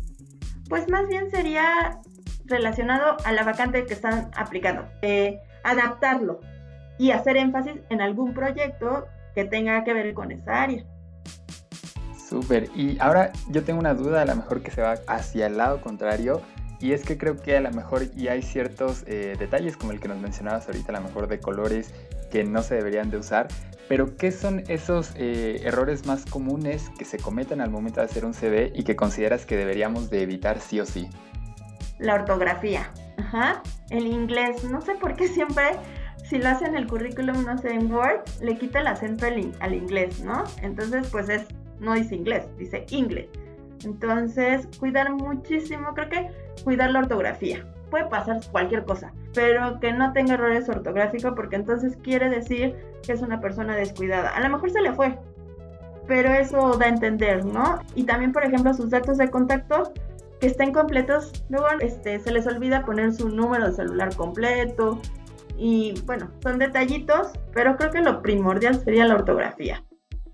Pues 0.69 0.89
más 0.89 1.07
bien 1.09 1.31
sería 1.31 2.01
relacionado 2.47 3.17
a 3.25 3.33
la 3.33 3.45
vacante 3.45 3.85
que 3.87 3.95
están 3.95 4.31
aplicando. 4.35 4.89
Eh, 5.03 5.39
adaptarlo 5.63 6.41
y 6.99 7.11
hacer 7.11 7.37
énfasis 7.37 7.75
en 7.91 8.01
algún 8.01 8.33
proyecto 8.35 9.07
que 9.37 9.45
tenga 9.45 9.85
que 9.85 9.93
ver 9.93 10.15
con 10.15 10.33
esa 10.33 10.63
área. 10.63 10.83
Súper. 12.19 12.71
Y 12.75 12.99
ahora 13.01 13.31
yo 13.51 13.63
tengo 13.63 13.79
una 13.79 13.93
duda, 13.93 14.23
a 14.23 14.25
lo 14.25 14.35
mejor 14.35 14.63
que 14.63 14.71
se 14.71 14.81
va 14.81 14.95
hacia 15.07 15.47
el 15.47 15.59
lado 15.59 15.81
contrario. 15.83 16.41
Y 16.81 16.93
es 16.93 17.05
que 17.05 17.17
creo 17.17 17.37
que 17.37 17.57
a 17.57 17.61
lo 17.61 17.71
mejor 17.71 18.11
ya 18.13 18.33
hay 18.33 18.43
ciertos 18.43 19.05
eh, 19.07 19.37
detalles 19.39 19.77
como 19.77 19.93
el 19.93 20.01
que 20.01 20.09
nos 20.09 20.19
mencionabas 20.19 20.67
ahorita, 20.67 20.93
a 20.93 21.01
lo 21.01 21.07
mejor 21.07 21.29
de 21.29 21.39
colores 21.39 21.95
que 22.31 22.45
no 22.45 22.63
se 22.63 22.77
deberían 22.77 23.11
de 23.11 23.19
usar. 23.19 23.49
Pero 23.89 24.17
¿qué 24.17 24.33
son 24.33 24.65
esos 24.69 25.13
eh, 25.17 25.61
errores 25.65 26.07
más 26.07 26.25
comunes 26.25 26.91
que 26.99 27.05
se 27.05 27.19
cometen 27.19 27.61
al 27.61 27.71
momento 27.71 28.01
de 28.01 28.07
hacer 28.07 28.25
un 28.25 28.33
CV 28.33 28.73
y 28.75 28.85
que 28.85 28.97
consideras 28.97 29.45
que 29.47 29.57
deberíamos 29.57 30.11
de 30.11 30.23
evitar 30.23 30.61
sí 30.61 30.81
o 30.81 30.87
sí? 30.87 31.09
La 31.99 32.15
ortografía. 32.15 32.91
Ajá. 33.19 33.63
El 33.91 34.07
inglés. 34.07 34.65
No 34.65 34.81
sé 34.81 34.95
por 34.95 35.15
qué 35.15 35.29
siempre 35.29 35.65
si 36.29 36.39
lo 36.39 36.49
hace 36.49 36.65
en 36.65 36.77
el 36.77 36.87
currículum, 36.87 37.45
no 37.45 37.57
sé, 37.57 37.73
en 37.73 37.93
Word, 37.93 38.21
le 38.41 38.57
quita 38.59 38.81
el 38.81 38.89
acento 38.89 39.27
al, 39.27 39.75
inglés, 39.75 40.23
¿no? 40.25 40.45
Entonces, 40.63 41.09
pues 41.11 41.29
es, 41.29 41.47
no 41.79 41.95
dice 41.95 42.17
inglés, 42.17 42.49
dice 42.59 42.85
inglés. 42.91 43.29
Entonces, 43.85 44.69
cuidar 44.79 45.13
muchísimo, 45.13 45.95
creo 45.95 46.09
que 46.09 46.31
cuidar 46.65 46.91
la 46.91 47.01
ortografía. 47.01 47.65
Puede 47.91 48.07
pasar 48.07 48.41
cualquier 48.51 48.85
cosa, 48.85 49.13
pero 49.35 49.79
que 49.79 49.93
no 49.93 50.13
tenga 50.13 50.35
errores 50.35 50.69
ortográficos 50.69 51.35
porque 51.37 51.55
entonces 51.55 51.97
quiere 52.03 52.29
decir 52.29 52.75
que 53.05 53.13
es 53.13 53.23
una 53.23 53.41
persona 53.41 53.77
descuidada. 53.77 54.31
A 54.31 54.41
lo 54.41 54.49
mejor 54.49 54.71
se 54.73 54.81
le 54.81 54.93
fue, 54.93 55.17
pero 56.09 56.33
eso 56.33 56.77
da 56.77 56.87
a 56.87 56.89
entender, 56.89 57.45
¿no? 57.45 57.79
Y 57.95 58.03
también, 58.03 58.33
por 58.33 58.45
ejemplo, 58.45 58.75
sus 58.75 58.91
datos 58.91 59.19
de 59.19 59.31
contacto 59.31 59.93
que 60.41 60.49
estén 60.49 60.73
completos, 60.73 61.45
luego 61.49 61.67
este, 61.81 62.19
se 62.19 62.33
les 62.33 62.49
olvida 62.49 62.85
poner 62.85 63.13
su 63.13 63.29
número 63.29 63.69
de 63.69 63.73
celular 63.75 64.15
completo, 64.17 65.01
y 65.59 65.95
bueno, 66.05 66.31
son 66.43 66.59
detallitos, 66.59 67.29
pero 67.53 67.77
creo 67.77 67.91
que 67.91 68.01
lo 68.01 68.23
primordial 68.23 68.81
sería 68.83 69.07
la 69.07 69.15
ortografía. 69.15 69.83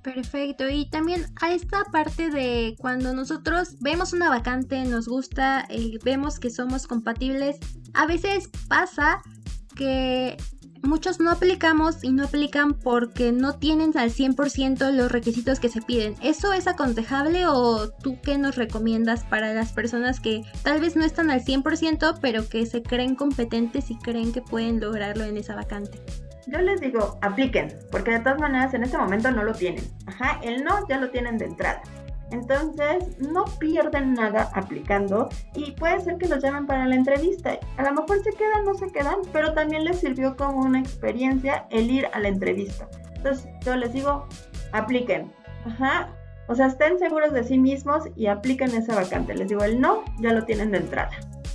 Perfecto, 0.02 0.68
y 0.68 0.90
también 0.90 1.26
a 1.40 1.52
esta 1.52 1.84
parte 1.84 2.28
de 2.28 2.74
cuando 2.78 3.14
nosotros 3.14 3.78
vemos 3.80 4.12
una 4.12 4.30
vacante, 4.30 4.84
nos 4.84 5.06
gusta, 5.06 5.64
eh, 5.68 5.98
vemos 6.04 6.40
que 6.40 6.50
somos 6.50 6.88
compatibles, 6.88 7.58
a 7.94 8.06
veces 8.06 8.50
pasa 8.68 9.22
que 9.76 10.36
muchos 10.82 11.20
no 11.20 11.30
aplicamos 11.30 12.02
y 12.04 12.12
no 12.12 12.24
aplican 12.24 12.74
porque 12.74 13.32
no 13.32 13.54
tienen 13.54 13.96
al 13.96 14.10
100% 14.10 14.90
los 14.92 15.10
requisitos 15.10 15.60
que 15.60 15.68
se 15.68 15.80
piden. 15.80 16.14
¿Eso 16.22 16.52
es 16.52 16.66
aconsejable 16.66 17.46
o 17.46 17.88
tú 17.88 18.18
qué 18.22 18.38
nos 18.38 18.56
recomiendas 18.56 19.24
para 19.24 19.54
las 19.54 19.72
personas 19.72 20.20
que 20.20 20.42
tal 20.62 20.80
vez 20.80 20.96
no 20.96 21.04
están 21.04 21.30
al 21.30 21.44
100% 21.44 22.18
pero 22.20 22.48
que 22.48 22.66
se 22.66 22.82
creen 22.82 23.14
competentes 23.14 23.90
y 23.90 23.96
creen 23.96 24.32
que 24.32 24.42
pueden 24.42 24.80
lograrlo 24.80 25.24
en 25.24 25.36
esa 25.36 25.54
vacante? 25.54 26.00
Yo 26.46 26.58
les 26.60 26.80
digo, 26.80 27.18
apliquen, 27.22 27.68
porque 27.90 28.10
de 28.10 28.20
todas 28.20 28.40
maneras 28.40 28.74
en 28.74 28.82
este 28.82 28.98
momento 28.98 29.30
no 29.30 29.44
lo 29.44 29.52
tienen. 29.52 29.84
Ajá, 30.06 30.40
el 30.42 30.64
no 30.64 30.86
ya 30.88 30.98
lo 30.98 31.10
tienen 31.10 31.38
de 31.38 31.44
entrada. 31.44 31.82
Entonces, 32.32 33.18
no 33.18 33.44
pierden 33.60 34.14
nada 34.14 34.50
aplicando 34.54 35.28
y 35.54 35.72
puede 35.72 36.00
ser 36.00 36.16
que 36.16 36.28
los 36.28 36.42
llamen 36.42 36.66
para 36.66 36.86
la 36.86 36.94
entrevista. 36.94 37.58
A 37.76 37.82
lo 37.82 37.92
mejor 37.92 38.22
se 38.22 38.32
quedan, 38.32 38.64
no 38.64 38.74
se 38.74 38.90
quedan, 38.90 39.18
pero 39.32 39.52
también 39.52 39.84
les 39.84 40.00
sirvió 40.00 40.36
como 40.36 40.60
una 40.60 40.80
experiencia 40.80 41.66
el 41.70 41.90
ir 41.90 42.08
a 42.12 42.20
la 42.20 42.28
entrevista. 42.28 42.88
Entonces, 43.16 43.48
yo 43.64 43.76
les 43.76 43.92
digo, 43.92 44.26
apliquen. 44.72 45.30
Ajá. 45.66 46.08
O 46.48 46.54
sea, 46.54 46.66
estén 46.66 46.98
seguros 46.98 47.32
de 47.32 47.44
sí 47.44 47.58
mismos 47.58 48.04
y 48.16 48.26
apliquen 48.26 48.74
esa 48.74 48.94
vacante. 48.94 49.34
Les 49.34 49.48
digo, 49.48 49.62
el 49.62 49.80
no 49.80 50.02
ya 50.20 50.32
lo 50.32 50.44
tienen 50.44 50.70
de 50.72 50.78
entrada. 50.78 51.12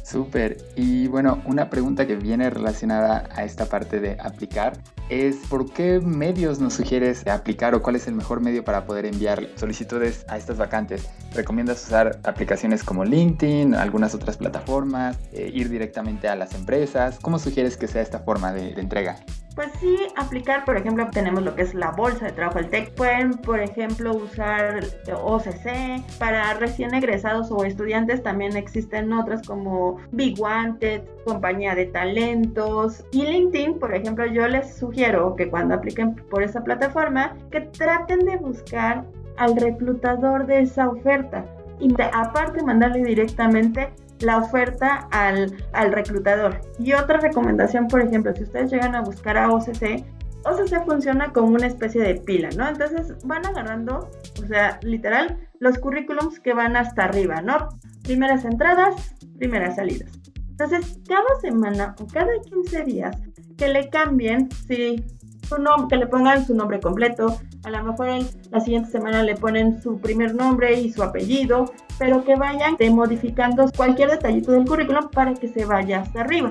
Súper. 0.07 0.57
Y 0.77 1.07
bueno, 1.07 1.41
una 1.45 1.69
pregunta 1.69 2.07
que 2.07 2.15
viene 2.15 2.49
relacionada 2.49 3.27
a 3.35 3.43
esta 3.43 3.65
parte 3.65 3.99
de 3.99 4.15
aplicar 4.21 4.77
es 5.09 5.35
¿por 5.49 5.73
qué 5.73 5.99
medios 5.99 6.61
nos 6.61 6.75
sugieres 6.75 7.27
aplicar 7.27 7.75
o 7.75 7.81
cuál 7.81 7.97
es 7.97 8.07
el 8.07 8.13
mejor 8.13 8.39
medio 8.39 8.63
para 8.63 8.85
poder 8.85 9.05
enviar 9.05 9.49
solicitudes 9.55 10.25
a 10.29 10.37
estas 10.37 10.57
vacantes? 10.57 11.09
¿Recomiendas 11.33 11.85
usar 11.85 12.21
aplicaciones 12.23 12.85
como 12.85 13.03
LinkedIn, 13.03 13.75
algunas 13.75 14.15
otras 14.15 14.37
plataformas, 14.37 15.17
eh, 15.33 15.51
ir 15.53 15.67
directamente 15.67 16.29
a 16.29 16.37
las 16.37 16.55
empresas? 16.55 17.19
¿Cómo 17.21 17.37
sugieres 17.37 17.75
que 17.75 17.87
sea 17.89 18.01
esta 18.01 18.19
forma 18.19 18.53
de, 18.53 18.75
de 18.75 18.81
entrega? 18.81 19.17
Pues 19.57 19.71
sí, 19.79 19.97
aplicar, 20.15 20.65
por 20.65 20.77
ejemplo, 20.77 21.07
tenemos 21.11 21.41
lo 21.41 21.55
que 21.55 21.63
es 21.63 21.73
la 21.73 21.89
bolsa 21.89 22.27
de 22.27 22.31
trabajo 22.31 22.59
del 22.59 22.69
TEC. 22.69 22.93
Pueden, 22.93 23.31
por 23.31 23.59
ejemplo, 23.59 24.13
usar 24.15 24.81
OCC. 25.11 25.99
Para 26.19 26.53
recién 26.53 26.93
egresados 26.93 27.49
o 27.49 27.65
estudiantes 27.65 28.21
también 28.21 28.55
existen 28.55 29.11
otras 29.11 29.41
como 29.47 29.97
Big 30.11 30.39
Wanted, 30.39 31.01
compañía 31.25 31.73
de 31.73 31.87
talentos. 31.87 33.03
Y 33.11 33.23
LinkedIn, 33.23 33.79
por 33.79 33.95
ejemplo, 33.95 34.27
yo 34.27 34.47
les 34.47 34.77
sugiero 34.77 35.35
que 35.35 35.49
cuando 35.49 35.73
apliquen 35.73 36.13
por 36.29 36.43
esa 36.43 36.63
plataforma, 36.63 37.35
que 37.49 37.61
traten 37.61 38.19
de 38.25 38.37
buscar 38.37 39.05
al 39.37 39.55
reclutador 39.55 40.45
de 40.45 40.61
esa 40.61 40.87
oferta. 40.87 41.56
Y 41.79 41.93
aparte 42.13 42.63
mandarle 42.63 43.03
directamente 43.03 43.93
la 44.19 44.38
oferta 44.38 45.07
al, 45.12 45.51
reclutador. 45.91 46.62
Y 46.79 46.93
otra 46.93 47.19
recomendación, 47.19 47.88
por 47.88 48.01
ejemplo, 48.01 48.34
si 48.36 48.43
ustedes 48.43 48.72
llegan 48.72 48.96
a 48.96 49.01
buscar 49.01 49.38
a 49.38 49.51
OCC, 49.51 50.03
OCC 50.46 50.86
funciona 50.86 51.31
como 51.34 51.50
una 51.50 51.67
especie 51.67 52.01
de 52.01 52.15
pila, 52.15 52.50
¿no? 52.55 52.67
Entonces 52.67 53.15
van 53.25 53.46
agarrando, 53.46 54.10
o 54.41 54.48
sea, 54.48 54.79
literal, 54.81 55.38
los 55.60 55.77
currículums 55.77 56.39
que 56.39 56.53
van 56.53 56.75
hasta 56.75 57.05
arriba, 57.05 57.41
¿no? 57.41 57.69
Primeras 58.03 58.46
entradas, 58.46 59.15
primeras 59.38 59.75
salidas. 59.75 60.10
Entonces, 60.50 61.00
cada 61.07 61.39
semana 61.41 61.96
o 62.00 62.07
cada 62.07 62.31
15 62.50 62.84
días 62.84 63.15
que 63.57 63.67
le 63.67 63.89
cambien, 63.89 64.50
si 64.67 65.05
su 65.48 65.58
nombre, 65.58 65.88
que 65.89 65.98
le 65.98 66.08
pongan 66.08 66.46
su 66.46 66.54
nombre 66.54 66.80
completo, 66.80 67.39
a 67.63 67.70
lo 67.70 67.84
mejor 67.84 68.10
la 68.51 68.60
siguiente 68.60 68.92
semana 68.92 69.24
le 69.24 69.36
ponen 69.36 69.82
su 69.82 70.00
primer 70.00 70.36
nombre 70.36 70.80
y 70.80 70.92
su 70.92 71.04
apellido, 71.04 71.72
pero 71.98 72.24
que 72.24 72.36
vayan 72.36 72.75
modificando 72.92 73.70
cualquier 73.75 74.12
detallito 74.12 74.51
del 74.51 74.66
currículum 74.66 75.10
para 75.10 75.34
que 75.34 75.48
se 75.48 75.66
vaya 75.66 76.01
hasta 76.01 76.22
arriba. 76.22 76.50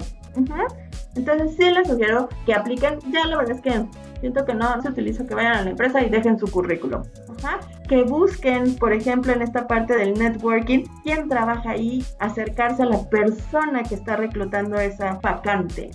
Entonces 1.14 1.56
sí 1.56 1.70
les 1.70 1.88
sugiero 1.88 2.28
que 2.44 2.54
apliquen, 2.54 2.98
ya 3.10 3.26
la 3.26 3.38
verdad 3.38 3.56
es 3.56 3.62
que 3.62 3.86
siento 4.20 4.44
que 4.44 4.54
no 4.54 4.80
se 4.82 4.88
utiliza 4.88 5.26
que 5.26 5.34
vayan 5.34 5.56
a 5.56 5.62
la 5.62 5.70
empresa 5.70 6.02
y 6.02 6.10
dejen 6.10 6.38
su 6.38 6.46
currículum. 6.50 7.02
Que 7.88 8.02
busquen, 8.02 8.76
por 8.76 8.92
ejemplo, 8.92 9.32
en 9.32 9.42
esta 9.42 9.66
parte 9.66 9.96
del 9.96 10.14
networking, 10.14 10.84
quién 11.04 11.28
trabaja 11.28 11.70
ahí, 11.70 12.04
acercarse 12.18 12.82
a 12.82 12.86
la 12.86 13.08
persona 13.08 13.82
que 13.82 13.94
está 13.94 14.16
reclutando 14.16 14.76
esa 14.76 15.20
vacante. 15.22 15.90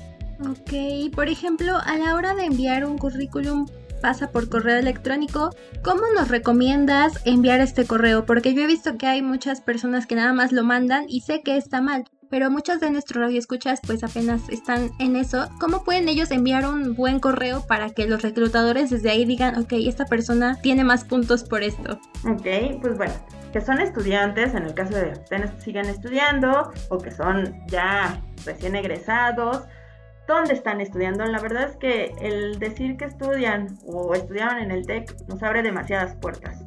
Ok, 0.49 1.13
por 1.13 1.29
ejemplo, 1.29 1.77
a 1.83 1.97
la 1.97 2.15
hora 2.15 2.33
de 2.33 2.45
enviar 2.45 2.85
un 2.85 2.97
currículum 2.97 3.67
pasa 4.01 4.31
por 4.31 4.49
correo 4.49 4.77
electrónico, 4.77 5.51
¿cómo 5.83 6.01
nos 6.15 6.29
recomiendas 6.29 7.21
enviar 7.25 7.61
este 7.61 7.85
correo? 7.85 8.25
Porque 8.25 8.53
yo 8.55 8.63
he 8.63 8.67
visto 8.67 8.97
que 8.97 9.05
hay 9.05 9.21
muchas 9.21 9.61
personas 9.61 10.07
que 10.07 10.15
nada 10.15 10.33
más 10.33 10.51
lo 10.51 10.63
mandan 10.63 11.05
y 11.07 11.21
sé 11.21 11.43
que 11.43 11.55
está 11.57 11.81
mal, 11.81 12.05
pero 12.31 12.49
muchos 12.49 12.79
de 12.79 12.89
nuestros 12.89 13.23
radioescuchas 13.23 13.79
pues 13.85 14.03
apenas 14.03 14.49
están 14.49 14.89
en 14.97 15.15
eso. 15.15 15.47
¿Cómo 15.59 15.83
pueden 15.83 16.09
ellos 16.09 16.31
enviar 16.31 16.65
un 16.65 16.95
buen 16.95 17.19
correo 17.19 17.67
para 17.67 17.91
que 17.91 18.07
los 18.07 18.23
reclutadores 18.23 18.89
desde 18.89 19.11
ahí 19.11 19.25
digan, 19.25 19.59
ok, 19.59 19.73
esta 19.73 20.05
persona 20.05 20.57
tiene 20.61 20.83
más 20.83 21.03
puntos 21.03 21.43
por 21.43 21.61
esto? 21.61 21.99
Ok, 22.25 22.79
pues 22.81 22.97
bueno, 22.97 23.13
que 23.53 23.61
son 23.61 23.79
estudiantes, 23.79 24.55
en 24.55 24.63
el 24.63 24.73
caso 24.73 24.95
de 24.95 25.13
que 25.29 25.61
sigan 25.61 25.85
estudiando 25.85 26.71
o 26.89 26.97
que 26.97 27.11
son 27.11 27.53
ya 27.67 28.19
recién 28.45 28.75
egresados, 28.75 29.63
dónde 30.31 30.53
están 30.53 30.81
estudiando. 30.81 31.25
La 31.25 31.39
verdad 31.39 31.69
es 31.69 31.77
que 31.77 32.15
el 32.21 32.59
decir 32.59 32.97
que 32.97 33.05
estudian 33.05 33.77
o 33.85 34.13
estudiaron 34.13 34.59
en 34.59 34.71
el 34.71 34.85
TEC 34.85 35.15
nos 35.27 35.41
abre 35.43 35.61
demasiadas 35.61 36.15
puertas. 36.15 36.63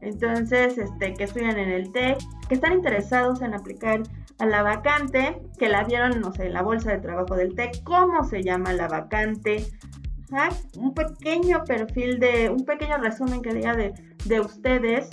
Entonces, 0.00 0.78
este, 0.78 1.14
que 1.14 1.24
estudian 1.24 1.58
en 1.58 1.70
el 1.70 1.92
TEC, 1.92 2.18
que 2.48 2.54
están 2.56 2.72
interesados 2.72 3.40
en 3.40 3.54
aplicar 3.54 4.02
a 4.38 4.46
la 4.46 4.62
vacante, 4.62 5.40
que 5.58 5.68
la 5.68 5.84
vieron, 5.84 6.20
no 6.20 6.32
sé, 6.32 6.46
en 6.46 6.54
la 6.54 6.62
bolsa 6.62 6.90
de 6.90 6.98
trabajo 6.98 7.36
del 7.36 7.54
TEC, 7.54 7.82
cómo 7.84 8.24
se 8.24 8.42
llama 8.42 8.72
la 8.72 8.88
vacante, 8.88 9.64
un 10.78 10.94
pequeño 10.94 11.62
perfil 11.64 12.18
de, 12.18 12.48
un 12.50 12.64
pequeño 12.64 12.98
resumen 12.98 13.42
que 13.42 13.52
diga 13.52 13.74
de, 13.74 13.92
de 14.24 14.40
ustedes, 14.40 15.10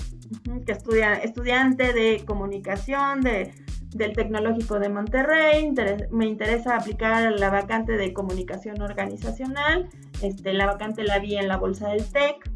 que 0.65 0.71
estudia, 0.71 1.13
estudiante 1.15 1.93
de 1.93 2.23
comunicación, 2.25 3.21
de 3.21 3.53
del 3.89 4.13
Tecnológico 4.13 4.79
de 4.79 4.89
Monterrey, 4.89 5.73
me 6.11 6.27
interesa 6.27 6.75
aplicar 6.75 7.31
la 7.31 7.49
vacante 7.49 7.93
de 7.93 8.13
comunicación 8.13 8.81
organizacional, 8.81 9.89
este, 10.21 10.53
la 10.53 10.67
vacante 10.67 11.03
la 11.03 11.19
vi 11.19 11.35
en 11.35 11.47
la 11.47 11.57
bolsa 11.57 11.89
del 11.89 12.05
TEC, 12.05 12.49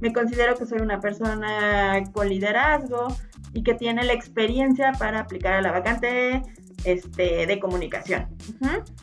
me 0.00 0.12
considero 0.12 0.54
que 0.54 0.66
soy 0.66 0.80
una 0.80 1.00
persona 1.00 2.02
con 2.12 2.28
liderazgo 2.28 3.08
y 3.52 3.62
que 3.62 3.74
tiene 3.74 4.04
la 4.04 4.12
experiencia 4.12 4.92
para 4.92 5.20
aplicar 5.20 5.54
a 5.54 5.62
la 5.62 5.72
vacante 5.72 6.42
este, 6.84 7.46
de 7.46 7.58
comunicación. 7.58 8.28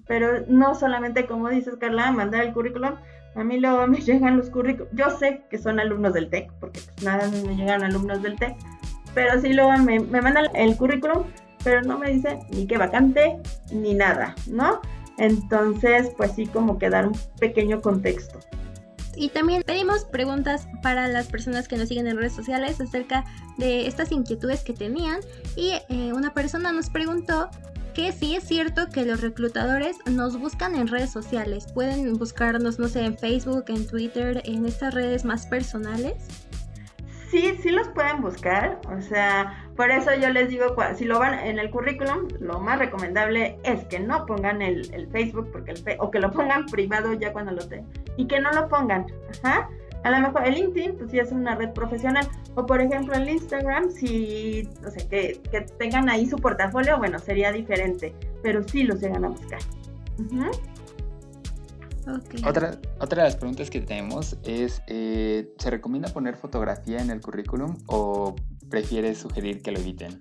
Pero 0.08 0.46
no 0.48 0.76
solamente, 0.76 1.26
como 1.26 1.50
dices 1.50 1.76
Carla, 1.78 2.12
mandar 2.12 2.46
el 2.46 2.54
currículum, 2.54 2.96
a 3.36 3.44
mí 3.44 3.60
luego 3.60 3.86
me 3.88 3.98
llegan 4.02 4.38
los 4.38 4.50
currículums, 4.50 4.92
yo 4.94 5.10
sé 5.10 5.44
que 5.50 5.58
son 5.58 5.80
alumnos 5.80 6.14
del 6.14 6.30
TEC, 6.30 6.52
porque 6.60 6.80
pues 6.80 7.04
nada 7.04 7.30
me 7.30 7.56
llegan 7.56 7.84
alumnos 7.84 8.22
del 8.22 8.38
TEC, 8.38 8.56
pero 9.16 9.42
sí 9.42 9.54
luego 9.54 9.72
me, 9.78 10.00
mandan 10.00 10.50
el 10.54 10.78
currículum, 10.78 11.24
pero 11.64 11.82
no 11.82 11.98
me 11.98 12.12
dicen 12.12 12.40
ni 12.52 12.68
qué 12.68 12.78
vacante 12.78 13.38
ni 13.72 13.96
nada, 13.96 14.36
¿no? 14.48 14.82
Entonces, 15.18 16.12
pues 16.18 16.34
sí, 16.34 16.46
como 16.46 16.78
que 16.78 16.90
dar 16.90 17.08
un 17.08 17.18
pequeño 17.40 17.82
contexto. 17.82 18.38
Y 19.16 19.30
también 19.30 19.64
pedimos 19.64 20.04
preguntas 20.04 20.68
para 20.84 21.08
las 21.08 21.28
personas 21.28 21.70
que 21.70 21.78
nos 21.78 21.88
siguen 21.88 22.06
en 22.08 22.18
redes 22.18 22.34
sociales 22.34 22.82
acerca 22.82 23.24
de 23.58 23.88
estas 23.88 24.12
inquietudes 24.12 24.62
que 24.62 24.74
tenían. 24.74 25.22
Y 25.56 25.72
eh, 25.88 26.12
una 26.14 26.34
persona 26.34 26.74
nos 26.74 26.90
preguntó 26.90 27.50
que 27.94 28.12
sí 28.12 28.36
es 28.36 28.44
cierto 28.44 28.90
que 28.90 29.06
los 29.06 29.22
reclutadores 29.22 29.96
nos 30.12 30.38
buscan 30.38 30.76
en 30.76 30.90
redes 30.90 31.12
sociales. 31.12 31.66
Pueden 31.74 32.12
buscarnos, 32.18 32.78
no 32.78 32.90
sé, 32.90 33.06
en 33.06 33.18
Facebook, 33.18 33.64
en 33.70 33.88
Twitter, 33.88 34.42
en 34.44 34.66
estas 34.66 34.94
redes 34.94 35.24
más 35.24 35.48
personales 35.48 36.16
sí, 37.30 37.58
sí 37.62 37.70
los 37.72 37.88
pueden 37.90 38.22
buscar, 38.22 38.80
o 38.96 39.02
sea, 39.02 39.70
por 39.76 39.92
eso 39.92 40.14
yo 40.16 40.30
les 40.30 40.50
digo, 40.50 40.76
si 40.96 41.06
lo 41.06 41.20
van 41.20 41.34
en 41.40 41.60
el 41.60 41.70
currículum, 41.70 42.28
lo 42.40 42.60
más 42.60 42.80
recomendable 42.80 43.58
es 43.64 43.84
que 43.86 44.00
no 44.00 44.26
pongan 44.26 44.62
el, 44.62 45.08
Facebook, 45.12 45.50
porque 45.52 45.72
el 45.72 45.84
o 46.00 46.12
que 46.12 46.20
lo 46.20 46.32
pongan 46.32 46.66
privado 46.66 47.14
ya 47.14 47.34
cuando 47.34 47.52
lo 47.52 47.68
tengan, 47.68 47.90
y 48.18 48.28
que 48.28 48.40
no 48.40 48.52
lo 48.52 48.68
pongan, 48.68 49.06
ajá. 49.44 49.70
A 50.04 50.12
lo 50.12 50.20
mejor 50.20 50.46
el 50.46 50.54
LinkedIn, 50.54 50.98
pues 50.98 51.10
sí 51.10 51.18
es 51.18 51.32
una 51.32 51.56
red 51.56 51.72
profesional. 51.72 52.28
O 52.54 52.64
por 52.64 52.80
ejemplo 52.80 53.16
el 53.16 53.28
Instagram, 53.28 53.90
si, 53.90 54.70
no 54.84 54.92
sé, 54.92 55.08
que, 55.08 55.42
que 55.50 55.62
tengan 55.62 56.10
ahí 56.10 56.28
su 56.28 56.38
portafolio, 56.38 57.00
bueno, 57.00 57.18
sería 57.18 57.52
diferente. 57.52 58.14
Pero 58.44 58.62
sí 58.62 58.84
los 58.84 59.02
llegan 59.02 59.26
a 59.26 59.30
buscar. 59.30 59.62
Otra, 62.48 62.80
otra 63.00 63.24
de 63.24 63.30
las 63.30 63.36
preguntas 63.36 63.70
que 63.70 63.82
tenemos 63.82 64.38
es, 64.44 64.82
eh, 64.88 65.54
¿se 65.58 65.70
recomienda 65.70 66.10
poner 66.10 66.36
fotografía 66.36 67.00
en 67.00 67.10
el 67.10 67.22
currículum 67.22 67.78
o 67.88 68.36
prefieres 68.70 69.18
sugerir 69.18 69.62
que 69.62 69.72
lo 69.72 69.80
eviten? 69.80 70.20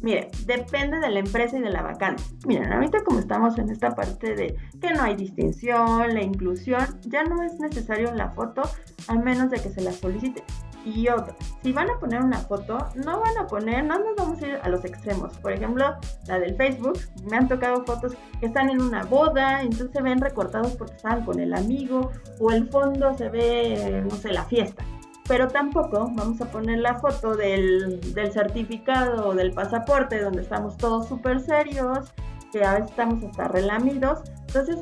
Mire, 0.00 0.30
depende 0.46 1.00
de 1.00 1.10
la 1.10 1.18
empresa 1.18 1.58
y 1.58 1.60
de 1.60 1.70
la 1.70 1.82
vacante. 1.82 2.22
Miren, 2.46 2.72
ahorita 2.72 3.02
como 3.02 3.18
estamos 3.18 3.58
en 3.58 3.68
esta 3.70 3.90
parte 3.90 4.34
de 4.34 4.56
que 4.80 4.92
no 4.92 5.02
hay 5.02 5.16
distinción, 5.16 6.14
la 6.14 6.22
inclusión, 6.22 7.00
ya 7.02 7.24
no 7.24 7.42
es 7.42 7.58
necesario 7.58 8.14
la 8.14 8.30
foto 8.30 8.62
a 9.08 9.14
menos 9.14 9.50
de 9.50 9.60
que 9.60 9.70
se 9.70 9.80
la 9.80 9.90
solicite. 9.90 10.44
Y 10.84 11.08
otra. 11.08 11.34
Si 11.62 11.72
van 11.72 11.90
a 11.90 11.98
poner 11.98 12.22
una 12.22 12.38
foto, 12.38 12.78
no 12.94 13.20
van 13.20 13.36
a 13.38 13.46
poner, 13.46 13.84
no 13.84 13.98
nos 13.98 14.16
vamos 14.16 14.42
a 14.42 14.46
ir 14.46 14.58
a 14.62 14.68
los 14.68 14.84
extremos. 14.84 15.36
Por 15.38 15.52
ejemplo, 15.52 15.96
la 16.26 16.38
del 16.38 16.56
Facebook, 16.56 16.98
me 17.30 17.36
han 17.36 17.48
tocado 17.48 17.84
fotos 17.84 18.16
que 18.40 18.46
están 18.46 18.70
en 18.70 18.80
una 18.80 19.04
boda, 19.04 19.62
entonces 19.62 19.90
se 19.92 20.02
ven 20.02 20.20
recortados 20.20 20.72
porque 20.76 20.94
estaban 20.94 21.24
con 21.24 21.40
el 21.40 21.54
amigo, 21.54 22.10
o 22.40 22.50
el 22.50 22.68
fondo 22.68 23.14
se 23.14 23.28
ve, 23.28 24.02
no 24.08 24.16
sé, 24.16 24.32
la 24.32 24.44
fiesta. 24.44 24.84
Pero 25.26 25.48
tampoco 25.48 26.10
vamos 26.14 26.40
a 26.40 26.50
poner 26.50 26.78
la 26.78 26.94
foto 26.94 27.36
del, 27.36 28.00
del 28.14 28.32
certificado 28.32 29.28
o 29.28 29.34
del 29.34 29.52
pasaporte 29.52 30.20
donde 30.20 30.40
estamos 30.40 30.76
todos 30.78 31.06
súper 31.06 31.40
serios, 31.40 32.12
que 32.50 32.64
a 32.64 32.74
veces 32.74 32.90
estamos 32.90 33.22
hasta 33.22 33.48
relamidos. 33.48 34.20
Entonces, 34.46 34.78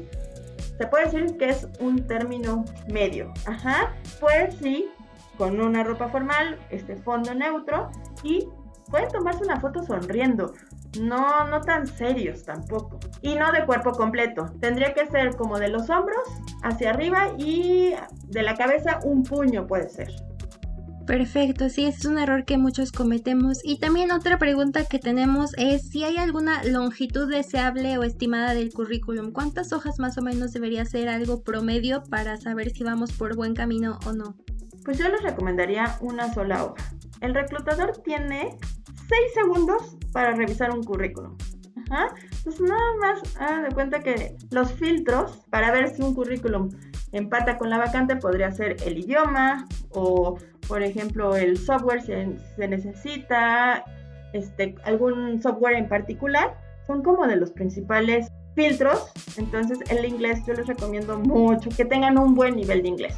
se 0.79 0.87
puede 0.87 1.07
decir 1.07 1.37
que 1.39 1.49
es 1.49 1.67
un 1.81 2.07
término 2.07 2.65
medio. 2.87 3.33
Ajá, 3.47 3.95
pues 4.21 4.55
sí, 4.57 4.89
con 5.37 5.61
una 5.61 5.85
ropa 5.85 6.09
formal, 6.09 6.59
este 6.71 6.97
fondo 6.97 7.35
neutro 7.35 7.91
y 8.23 8.49
pueden 8.91 9.09
tomarse 9.09 9.45
una 9.45 9.61
foto 9.61 9.83
sonriendo. 9.83 10.53
No, 11.01 11.47
no 11.49 11.61
tan 11.61 11.87
serios 11.87 12.45
tampoco. 12.45 12.99
Y 13.21 13.35
no 13.35 13.53
de 13.53 13.67
cuerpo 13.67 13.93
completo. 13.93 14.47
Tendría 14.61 14.95
que 14.95 15.07
ser 15.07 15.37
como 15.37 15.59
de 15.59 15.69
los 15.69 15.91
hombros 15.91 16.23
hacia 16.63 16.91
arriba 16.91 17.33
y 17.37 17.95
de 18.29 18.43
la 18.43 18.55
cabeza 18.55 19.01
un 19.05 19.23
puño 19.23 19.67
puede 19.67 19.89
ser. 19.89 20.09
Perfecto, 21.07 21.69
sí, 21.69 21.85
es 21.85 22.05
un 22.05 22.19
error 22.19 22.45
que 22.45 22.59
muchos 22.59 22.91
cometemos. 22.91 23.61
Y 23.63 23.79
también 23.79 24.11
otra 24.11 24.39
pregunta 24.39 24.85
que 24.87 24.99
tenemos 24.99 25.53
es 25.57 25.89
si 25.89 26.03
hay 26.03 26.17
alguna 26.17 26.65
longitud 26.65 27.31
deseable 27.31 27.97
o 27.97 28.03
estimada 28.03 28.55
del 28.55 28.73
currículum. 28.73 29.31
¿Cuántas 29.31 29.73
hojas 29.73 30.01
más 30.01 30.19
o 30.19 30.23
menos 30.23 30.53
debería 30.53 30.85
ser 30.85 31.09
algo 31.09 31.45
promedio 31.45 32.03
para 32.11 32.39
saber 32.39 32.71
si 32.71 32.83
vamos 32.83 33.13
por 33.13 33.37
buen 33.37 33.55
camino 33.55 34.01
o 34.05 34.15
no? 34.15 34.35
Pues 34.87 34.99
yo 34.99 35.09
les 35.09 35.21
recomendaría 35.21 35.99
una 36.01 36.33
sola 36.33 36.65
hoja. 36.65 36.93
El 37.21 37.35
reclutador 37.35 38.01
tiene 38.05 38.57
6 39.09 39.21
segundos 39.35 39.99
para 40.13 40.33
revisar 40.33 40.71
un 40.71 40.85
currículum. 40.85 41.37
Ajá. 41.91 42.15
Pues 42.45 42.61
nada 42.61 42.95
más 43.01 43.37
hagan 43.37 43.65
de 43.65 43.75
cuenta 43.75 43.99
que 43.99 44.37
los 44.53 44.73
filtros 44.75 45.45
para 45.51 45.73
ver 45.73 45.89
si 45.89 46.03
un 46.03 46.15
currículum 46.15 46.71
empata 47.11 47.59
con 47.59 47.69
la 47.69 47.79
vacante 47.79 48.15
podría 48.15 48.53
ser 48.53 48.77
el 48.85 48.99
idioma 48.99 49.65
o, 49.91 50.39
por 50.69 50.85
ejemplo, 50.85 51.35
el 51.35 51.59
software 51.59 52.03
si 52.03 52.13
se 52.55 52.69
necesita, 52.69 53.85
este, 54.35 54.77
algún 54.85 55.43
software 55.43 55.75
en 55.75 55.89
particular. 55.89 56.57
Son 56.87 57.03
como 57.03 57.27
de 57.27 57.35
los 57.35 57.51
principales 57.51 58.31
filtros. 58.55 59.11
Entonces, 59.37 59.81
el 59.91 60.05
inglés 60.05 60.45
yo 60.47 60.55
les 60.55 60.69
recomiendo 60.69 61.19
mucho 61.19 61.71
que 61.71 61.85
tengan 61.85 62.17
un 62.19 62.37
buen 62.37 62.55
nivel 62.55 62.83
de 62.83 62.89
inglés. 62.89 63.17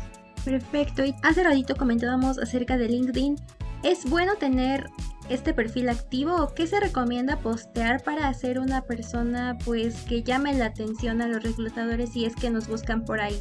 Perfecto. 0.49 1.05
Y 1.05 1.15
hace 1.23 1.45
ratito 1.45 1.77
comentábamos 1.77 2.39
acerca 2.39 2.79
de 2.79 2.89
LinkedIn. 2.89 3.37
¿Es 3.83 4.09
bueno 4.09 4.37
tener 4.37 4.89
este 5.29 5.53
perfil 5.53 5.91
activo 5.91 6.35
o 6.37 6.55
qué 6.55 6.67
se 6.67 6.81
recomienda 6.81 7.37
postear 7.37 8.03
para 8.03 8.29
hacer 8.29 8.59
una 8.59 8.81
persona 8.81 9.59
pues 9.63 10.01
que 10.05 10.23
llame 10.23 10.55
la 10.55 10.65
atención 10.65 11.21
a 11.21 11.29
los 11.29 11.43
reclutadores 11.43 12.15
si 12.15 12.25
es 12.25 12.35
que 12.35 12.49
nos 12.49 12.67
buscan 12.67 13.05
por 13.05 13.21
ahí? 13.21 13.39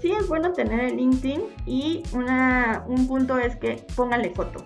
Sí, 0.00 0.12
es 0.12 0.28
bueno 0.28 0.52
tener 0.52 0.84
el 0.84 0.96
LinkedIn 0.98 1.42
y 1.66 2.04
una, 2.12 2.84
un 2.86 3.08
punto 3.08 3.38
es 3.38 3.56
que 3.56 3.84
póngale 3.96 4.30
foto. 4.30 4.64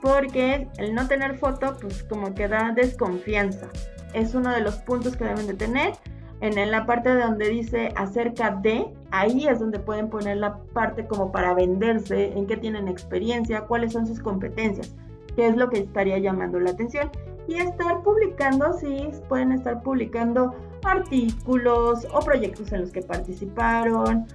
Porque 0.00 0.68
el 0.78 0.94
no 0.94 1.08
tener 1.08 1.38
foto 1.38 1.76
pues 1.80 2.04
como 2.04 2.36
que 2.36 2.46
da 2.46 2.72
desconfianza. 2.72 3.68
Es 4.14 4.32
uno 4.32 4.52
de 4.52 4.60
los 4.60 4.76
puntos 4.76 5.16
que 5.16 5.24
deben 5.24 5.48
de 5.48 5.54
tener 5.54 5.94
en 6.40 6.70
la 6.70 6.86
parte 6.86 7.14
donde 7.14 7.48
dice 7.48 7.92
acerca 7.96 8.50
de, 8.50 8.86
ahí 9.10 9.46
es 9.48 9.58
donde 9.58 9.78
pueden 9.78 10.08
poner 10.08 10.36
la 10.36 10.58
parte 10.72 11.06
como 11.06 11.32
para 11.32 11.54
venderse, 11.54 12.32
en 12.36 12.46
qué 12.46 12.56
tienen 12.56 12.88
experiencia, 12.88 13.62
cuáles 13.62 13.92
son 13.92 14.06
sus 14.06 14.20
competencias, 14.20 14.94
qué 15.34 15.48
es 15.48 15.56
lo 15.56 15.68
que 15.68 15.80
estaría 15.80 16.18
llamando 16.18 16.60
la 16.60 16.70
atención. 16.70 17.10
Y 17.48 17.54
estar 17.54 18.02
publicando, 18.02 18.72
sí, 18.74 19.08
pueden 19.28 19.52
estar 19.52 19.82
publicando 19.82 20.54
artículos 20.84 22.06
o 22.12 22.20
proyectos 22.20 22.72
en 22.72 22.82
los 22.82 22.90
que 22.90 23.02
participaron. 23.02 24.26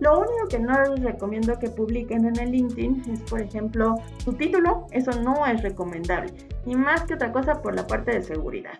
Lo 0.00 0.20
único 0.20 0.48
que 0.48 0.58
no 0.58 0.72
les 0.84 1.02
recomiendo 1.02 1.58
que 1.58 1.68
publiquen 1.68 2.24
en 2.24 2.38
el 2.38 2.52
LinkedIn 2.52 3.02
es, 3.12 3.20
por 3.22 3.40
ejemplo, 3.40 3.96
su 4.24 4.32
título. 4.32 4.86
Eso 4.92 5.10
no 5.20 5.44
es 5.44 5.62
recomendable. 5.62 6.32
Y 6.64 6.76
más 6.76 7.02
que 7.02 7.14
otra 7.14 7.32
cosa 7.32 7.60
por 7.60 7.74
la 7.74 7.86
parte 7.86 8.12
de 8.12 8.22
seguridad. 8.22 8.78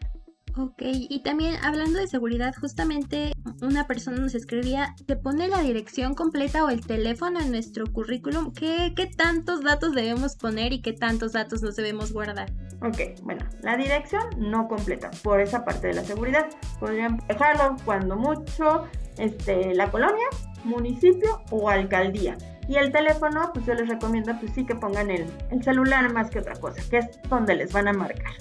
Ok, 0.58 0.82
y 0.82 1.20
también 1.20 1.54
hablando 1.62 2.00
de 2.00 2.08
seguridad, 2.08 2.52
justamente 2.60 3.32
una 3.62 3.86
persona 3.86 4.18
nos 4.18 4.34
escribía, 4.34 4.96
¿te 5.06 5.14
pone 5.14 5.46
la 5.46 5.62
dirección 5.62 6.14
completa 6.14 6.64
o 6.64 6.68
el 6.68 6.84
teléfono 6.84 7.38
en 7.38 7.52
nuestro 7.52 7.86
currículum? 7.86 8.52
¿Qué, 8.52 8.92
¿Qué 8.96 9.06
tantos 9.06 9.62
datos 9.62 9.94
debemos 9.94 10.34
poner 10.34 10.72
y 10.72 10.82
qué 10.82 10.92
tantos 10.92 11.32
datos 11.32 11.62
nos 11.62 11.76
debemos 11.76 12.12
guardar? 12.12 12.50
Ok, 12.82 13.22
bueno, 13.22 13.46
la 13.62 13.76
dirección 13.76 14.22
no 14.36 14.66
completa 14.66 15.12
por 15.22 15.40
esa 15.40 15.64
parte 15.64 15.88
de 15.88 15.94
la 15.94 16.02
seguridad. 16.02 16.48
Podrían 16.80 17.18
dejarlo 17.28 17.76
cuando 17.84 18.16
mucho 18.16 18.82
este, 19.16 19.74
la 19.74 19.92
colonia, 19.92 20.26
municipio 20.64 21.40
o 21.52 21.68
alcaldía. 21.68 22.36
Y 22.68 22.74
el 22.76 22.90
teléfono, 22.90 23.52
pues 23.54 23.64
yo 23.64 23.74
les 23.74 23.88
recomiendo 23.88 24.36
pues 24.40 24.52
sí 24.56 24.66
que 24.66 24.74
pongan 24.74 25.08
el, 25.10 25.24
el 25.52 25.62
celular 25.62 26.12
más 26.12 26.30
que 26.30 26.40
otra 26.40 26.54
cosa, 26.56 26.82
que 26.90 26.98
es 26.98 27.22
donde 27.28 27.54
les 27.54 27.72
van 27.72 27.86
a 27.86 27.92
marcar. 27.92 28.32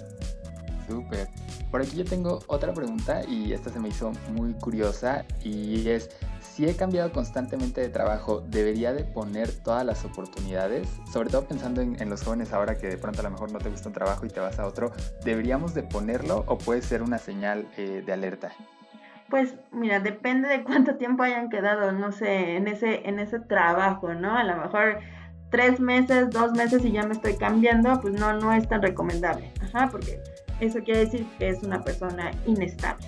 Por 1.71 1.81
aquí 1.81 1.97
yo 1.97 2.05
tengo 2.05 2.39
otra 2.47 2.73
pregunta 2.73 3.21
y 3.27 3.53
esta 3.53 3.69
se 3.69 3.79
me 3.79 3.89
hizo 3.89 4.11
muy 4.33 4.53
curiosa 4.53 5.25
y 5.43 5.89
es, 5.89 6.09
si 6.41 6.67
he 6.67 6.75
cambiado 6.75 7.11
constantemente 7.11 7.81
de 7.81 7.89
trabajo, 7.89 8.41
¿debería 8.47 8.93
de 8.93 9.03
poner 9.03 9.51
todas 9.51 9.85
las 9.85 10.05
oportunidades? 10.05 10.87
Sobre 11.11 11.29
todo 11.29 11.45
pensando 11.45 11.81
en, 11.81 12.09
los 12.09 12.23
jóvenes 12.23 12.53
ahora 12.53 12.77
que 12.77 12.87
de 12.87 12.97
pronto 12.97 13.19
a 13.19 13.23
lo 13.23 13.31
mejor 13.31 13.51
no 13.51 13.59
te 13.59 13.69
gusta 13.69 13.89
un 13.89 13.93
trabajo 13.93 14.25
y 14.25 14.29
te 14.29 14.39
vas 14.39 14.59
a 14.59 14.65
otro, 14.65 14.91
¿deberíamos 15.23 15.73
de 15.73 15.83
ponerlo 15.83 16.43
o 16.47 16.57
puede 16.57 16.81
ser 16.81 17.01
una 17.01 17.17
señal 17.17 17.67
eh, 17.77 18.01
de 18.05 18.13
alerta? 18.13 18.51
Pues 19.29 19.55
mira, 19.71 19.99
depende 19.99 20.47
de 20.47 20.63
cuánto 20.63 20.95
tiempo 20.95 21.23
hayan 21.23 21.49
quedado, 21.49 21.91
no 21.91 22.13
sé, 22.13 22.55
en 22.55 22.67
ese, 22.67 23.07
en 23.09 23.19
ese 23.19 23.39
trabajo, 23.39 24.13
¿no? 24.13 24.37
A 24.37 24.43
lo 24.45 24.55
mejor 24.55 24.99
tres 25.49 25.79
meses, 25.79 26.29
dos 26.29 26.53
meses 26.53 26.83
y 26.83 26.91
ya 26.91 27.03
me 27.03 27.13
estoy 27.13 27.35
cambiando, 27.35 27.99
pues 28.01 28.13
no, 28.13 28.33
no 28.33 28.53
es 28.53 28.67
tan 28.67 28.81
recomendable. 28.81 29.51
Ajá, 29.61 29.89
porque 29.91 30.21
eso 30.59 30.79
quiere 30.83 31.05
decir 31.05 31.27
que 31.37 31.49
es 31.49 31.63
una 31.63 31.81
persona 31.81 32.31
inestable. 32.45 33.05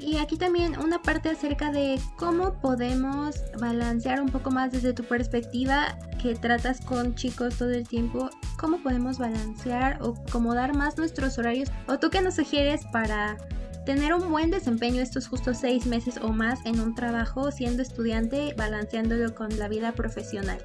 Y 0.00 0.18
aquí 0.18 0.36
también 0.36 0.78
una 0.78 1.02
parte 1.02 1.28
acerca 1.28 1.72
de 1.72 1.98
cómo 2.16 2.54
podemos 2.60 3.42
balancear 3.60 4.20
un 4.22 4.28
poco 4.28 4.50
más 4.50 4.70
desde 4.70 4.92
tu 4.92 5.02
perspectiva 5.02 5.98
que 6.22 6.34
tratas 6.34 6.80
con 6.80 7.14
chicos 7.16 7.58
todo 7.58 7.70
el 7.70 7.86
tiempo, 7.86 8.30
cómo 8.58 8.78
podemos 8.78 9.18
balancear 9.18 10.00
o 10.00 10.14
acomodar 10.28 10.76
más 10.76 10.96
nuestros 10.96 11.36
horarios 11.38 11.70
o 11.88 11.98
tú 11.98 12.10
qué 12.10 12.22
nos 12.22 12.36
sugieres 12.36 12.82
para 12.92 13.36
tener 13.84 14.14
un 14.14 14.30
buen 14.30 14.50
desempeño 14.50 15.00
estos 15.00 15.26
justos 15.26 15.58
seis 15.58 15.86
meses 15.86 16.18
o 16.22 16.28
más 16.28 16.64
en 16.64 16.78
un 16.78 16.94
trabajo 16.94 17.50
siendo 17.50 17.82
estudiante, 17.82 18.54
balanceándolo 18.56 19.34
con 19.34 19.58
la 19.58 19.66
vida 19.66 19.92
profesional. 19.92 20.58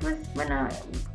Pues 0.00 0.16
bueno, 0.34 0.68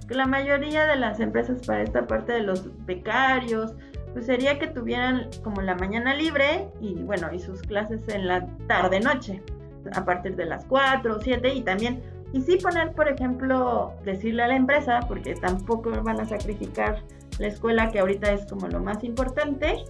la 0.10 0.26
mayoría 0.26 0.86
de 0.86 0.98
las 0.98 1.20
empresas 1.20 1.66
para 1.66 1.84
esta 1.84 2.06
parte 2.08 2.34
de 2.34 2.42
los 2.42 2.86
becarios, 2.86 3.74
pues 4.14 4.26
sería 4.26 4.58
que 4.60 4.68
tuvieran 4.68 5.30
como 5.44 5.62
la 5.62 5.76
mañana 5.76 6.16
libre 6.16 6.68
y 6.82 6.96
bueno, 6.96 7.32
y 7.34 7.40
sus 7.40 7.62
clases 7.62 8.02
en 8.08 8.28
la 8.28 8.48
tarde 8.68 9.00
noche, 9.00 9.42
a 9.94 10.04
partir 10.04 10.36
de 10.36 10.46
las 10.46 10.66
4 10.66 11.16
o 11.16 11.20
7 11.20 11.54
y 11.54 11.62
también, 11.62 12.02
y 12.34 12.42
sí 12.42 12.58
poner, 12.58 12.92
por 12.94 13.08
ejemplo, 13.08 13.94
decirle 14.04 14.44
a 14.44 14.48
la 14.48 14.56
empresa, 14.56 15.00
porque 15.08 15.36
tampoco 15.36 15.92
van 16.04 16.20
a 16.20 16.26
sacrificar 16.26 17.02
la 17.40 17.48
escuela 17.48 17.90
que 17.90 18.00
ahorita 18.00 18.32
es 18.34 18.46
como 18.46 18.68
lo 18.68 18.80
más 18.80 19.04
importante, 19.04 19.84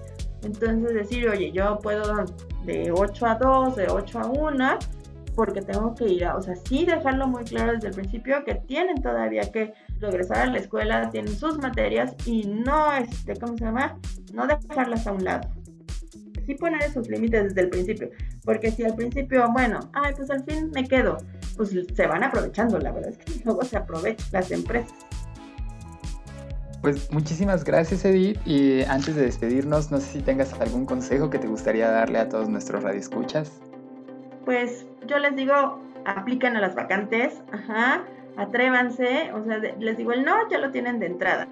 entonces 0.43 0.93
decir, 0.93 1.27
oye, 1.27 1.51
yo 1.51 1.79
puedo 1.79 2.25
de 2.63 2.91
8 2.91 3.25
a 3.25 3.35
2, 3.35 3.75
de 3.75 3.87
8 3.89 4.19
a 4.19 4.27
1, 4.27 4.79
porque 5.35 5.61
tengo 5.61 5.95
que 5.95 6.05
ir 6.05 6.25
a, 6.25 6.35
o 6.35 6.41
sea, 6.41 6.55
sí 6.55 6.85
dejarlo 6.85 7.27
muy 7.27 7.43
claro 7.43 7.73
desde 7.73 7.87
el 7.89 7.93
principio 7.93 8.43
que 8.45 8.55
tienen 8.55 9.01
todavía 9.01 9.41
que 9.51 9.73
regresar 9.99 10.37
a 10.37 10.45
la 10.47 10.57
escuela, 10.57 11.09
tienen 11.09 11.35
sus 11.35 11.57
materias 11.57 12.15
y 12.25 12.45
no, 12.45 12.93
este, 12.93 13.35
¿cómo 13.35 13.57
se 13.57 13.65
llama? 13.65 13.97
No 14.33 14.47
dejarlas 14.47 15.07
a 15.07 15.11
un 15.11 15.23
lado. 15.23 15.49
Sí 16.45 16.55
poner 16.55 16.81
esos 16.83 17.07
límites 17.09 17.49
desde 17.49 17.61
el 17.61 17.69
principio, 17.69 18.09
porque 18.43 18.71
si 18.71 18.83
al 18.83 18.95
principio, 18.95 19.51
bueno, 19.51 19.79
ay, 19.93 20.13
pues 20.15 20.31
al 20.31 20.43
fin 20.43 20.71
me 20.71 20.87
quedo, 20.87 21.17
pues 21.55 21.75
se 21.93 22.07
van 22.07 22.23
aprovechando, 22.23 22.79
la 22.79 22.91
verdad 22.91 23.11
es 23.11 23.17
que 23.17 23.41
luego 23.45 23.63
se 23.63 23.77
aprovechan 23.77 24.27
las 24.31 24.51
empresas. 24.51 24.93
Pues 26.81 27.11
muchísimas 27.11 27.65
gracias 27.65 28.05
Edith 28.05 28.39
y 28.45 28.83
antes 28.83 29.15
de 29.15 29.23
despedirnos, 29.23 29.91
no 29.91 29.99
sé 29.99 30.13
si 30.13 30.21
tengas 30.21 30.53
algún 30.61 30.85
consejo 30.85 31.29
que 31.29 31.37
te 31.37 31.47
gustaría 31.47 31.89
darle 31.89 32.19
a 32.19 32.29
todos 32.29 32.47
nuestros 32.47 32.83
radioescuchas. 32.83 33.59
Pues 34.45 34.85
yo 35.05 35.19
les 35.19 35.35
digo, 35.35 35.83
aplican 36.05 36.55
a 36.55 36.61
las 36.61 36.75
vacantes, 36.75 37.33
ajá, 37.51 38.05
atrévanse, 38.37 39.31
o 39.33 39.43
sea, 39.43 39.57
les 39.57 39.97
digo, 39.97 40.11
el 40.11 40.23
no 40.23 40.49
ya 40.49 40.59
lo 40.59 40.71
tienen 40.71 40.99
de 40.99 41.07
entrada. 41.07 41.47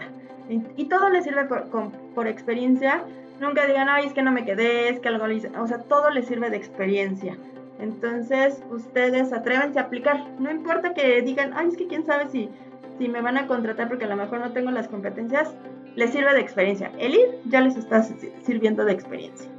Y, 0.49 0.85
todo 0.85 1.09
les 1.09 1.25
sirve 1.25 1.45
por, 1.45 2.27
experiencia. 2.27 3.03
Nunca 3.41 3.67
digan, 3.67 3.89
ay, 3.89 4.05
es 4.05 4.13
que 4.13 4.21
no 4.21 4.31
me 4.31 4.45
quedé, 4.45 4.89
es 4.89 4.99
que 4.99 5.09
algo 5.09 5.27
le 5.27 5.35
hice. 5.35 5.51
O 5.59 5.67
sea, 5.67 5.79
todo 5.79 6.09
les 6.09 6.25
sirve 6.25 6.49
de 6.49 6.57
experiencia. 6.57 7.37
Entonces, 7.79 8.63
ustedes 8.71 9.33
atrévanse 9.33 9.77
a 9.77 9.83
aplicar. 9.83 10.25
No 10.39 10.49
importa 10.49 10.93
que 10.93 11.21
digan, 11.21 11.51
ay, 11.53 11.67
es 11.67 11.77
que 11.77 11.87
quién 11.87 12.05
sabe 12.05 12.29
si 12.29 12.49
si 12.97 13.07
me 13.07 13.21
van 13.21 13.37
a 13.37 13.47
contratar 13.47 13.87
porque 13.87 14.05
a 14.05 14.07
lo 14.07 14.15
mejor 14.15 14.39
no 14.39 14.51
tengo 14.51 14.71
las 14.71 14.87
competencias, 14.87 15.53
les 15.95 16.11
sirve 16.11 16.33
de 16.33 16.41
experiencia. 16.41 16.91
El 16.97 17.15
ir 17.15 17.27
ya 17.45 17.61
les 17.61 17.75
está 17.75 18.03
sirviendo 18.43 18.85
de 18.85 18.93
experiencia. 18.93 19.49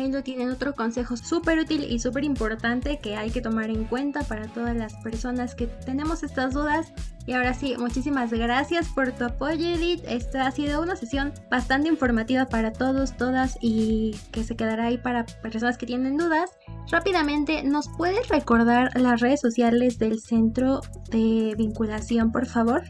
Ahí 0.00 0.10
tienen 0.22 0.48
otro 0.48 0.74
consejo 0.74 1.14
súper 1.18 1.58
útil 1.58 1.84
y 1.84 1.98
súper 1.98 2.24
importante 2.24 3.00
que 3.00 3.16
hay 3.16 3.30
que 3.30 3.42
tomar 3.42 3.68
en 3.68 3.84
cuenta 3.84 4.22
para 4.22 4.48
todas 4.48 4.74
las 4.74 4.94
personas 5.02 5.54
que 5.54 5.66
tenemos 5.66 6.22
estas 6.22 6.54
dudas. 6.54 6.94
Y 7.26 7.34
ahora 7.34 7.52
sí, 7.52 7.74
muchísimas 7.78 8.32
gracias 8.32 8.88
por 8.88 9.12
tu 9.12 9.24
apoyo, 9.24 9.62
Edith. 9.62 10.02
Esta 10.08 10.46
ha 10.46 10.52
sido 10.52 10.80
una 10.80 10.96
sesión 10.96 11.34
bastante 11.50 11.90
informativa 11.90 12.46
para 12.46 12.72
todos, 12.72 13.14
todas 13.18 13.58
y 13.60 14.16
que 14.32 14.42
se 14.42 14.56
quedará 14.56 14.86
ahí 14.86 14.96
para 14.96 15.26
personas 15.42 15.76
que 15.76 15.84
tienen 15.84 16.16
dudas. 16.16 16.48
Rápidamente, 16.90 17.62
¿nos 17.62 17.90
puedes 17.90 18.26
recordar 18.28 18.98
las 18.98 19.20
redes 19.20 19.42
sociales 19.42 19.98
del 19.98 20.18
centro 20.20 20.80
de 21.10 21.54
vinculación, 21.58 22.32
por 22.32 22.46
favor? 22.46 22.84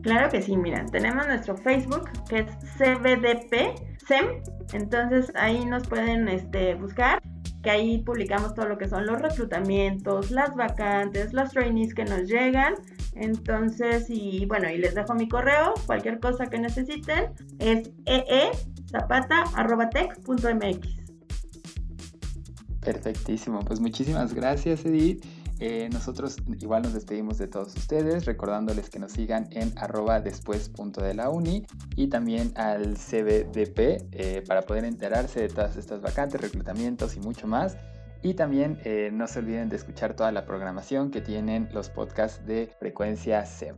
Claro 0.00 0.30
que 0.30 0.40
sí, 0.40 0.56
mira, 0.56 0.86
tenemos 0.86 1.26
nuestro 1.26 1.58
Facebook 1.58 2.08
que 2.26 2.38
es 2.38 2.46
CBDP 2.78 3.97
SEM, 4.08 4.42
entonces 4.72 5.30
ahí 5.34 5.64
nos 5.64 5.86
pueden 5.86 6.28
este, 6.28 6.74
buscar, 6.74 7.22
que 7.62 7.70
ahí 7.70 7.98
publicamos 7.98 8.54
todo 8.54 8.66
lo 8.66 8.78
que 8.78 8.88
son 8.88 9.06
los 9.06 9.20
reclutamientos, 9.20 10.30
las 10.30 10.56
vacantes, 10.56 11.32
los 11.32 11.50
trainees 11.50 11.94
que 11.94 12.04
nos 12.04 12.22
llegan. 12.22 12.74
Entonces, 13.14 14.06
y 14.08 14.46
bueno, 14.46 14.70
y 14.70 14.78
les 14.78 14.94
dejo 14.94 15.14
mi 15.14 15.28
correo, 15.28 15.74
cualquier 15.86 16.20
cosa 16.20 16.46
que 16.46 16.58
necesiten, 16.58 17.32
es 17.58 17.90
eezapata.tech.mx. 18.06 20.88
Perfectísimo, 22.80 23.58
pues 23.60 23.80
muchísimas 23.80 24.32
gracias 24.32 24.84
Edith. 24.84 25.24
Eh, 25.60 25.88
nosotros 25.92 26.36
igual 26.60 26.82
nos 26.82 26.94
despedimos 26.94 27.38
de 27.38 27.48
todos 27.48 27.74
ustedes, 27.74 28.26
recordándoles 28.26 28.90
que 28.90 29.00
nos 29.00 29.12
sigan 29.12 29.48
en 29.50 29.76
arroba 29.76 30.20
después 30.20 30.68
punto 30.68 31.02
de 31.02 31.14
la 31.14 31.30
uni 31.30 31.66
y 31.96 32.08
también 32.08 32.52
al 32.56 32.96
CBDP 32.96 34.06
eh, 34.12 34.44
para 34.46 34.62
poder 34.62 34.84
enterarse 34.84 35.40
de 35.40 35.48
todas 35.48 35.76
estas 35.76 36.00
vacantes, 36.00 36.40
reclutamientos 36.40 37.16
y 37.16 37.20
mucho 37.20 37.46
más. 37.48 37.76
Y 38.22 38.34
también 38.34 38.80
eh, 38.84 39.10
no 39.12 39.26
se 39.26 39.40
olviden 39.40 39.68
de 39.68 39.76
escuchar 39.76 40.14
toda 40.14 40.32
la 40.32 40.44
programación 40.44 41.10
que 41.10 41.20
tienen 41.20 41.68
los 41.72 41.88
podcasts 41.88 42.44
de 42.46 42.70
Frecuencia 42.78 43.44
SEM. 43.44 43.76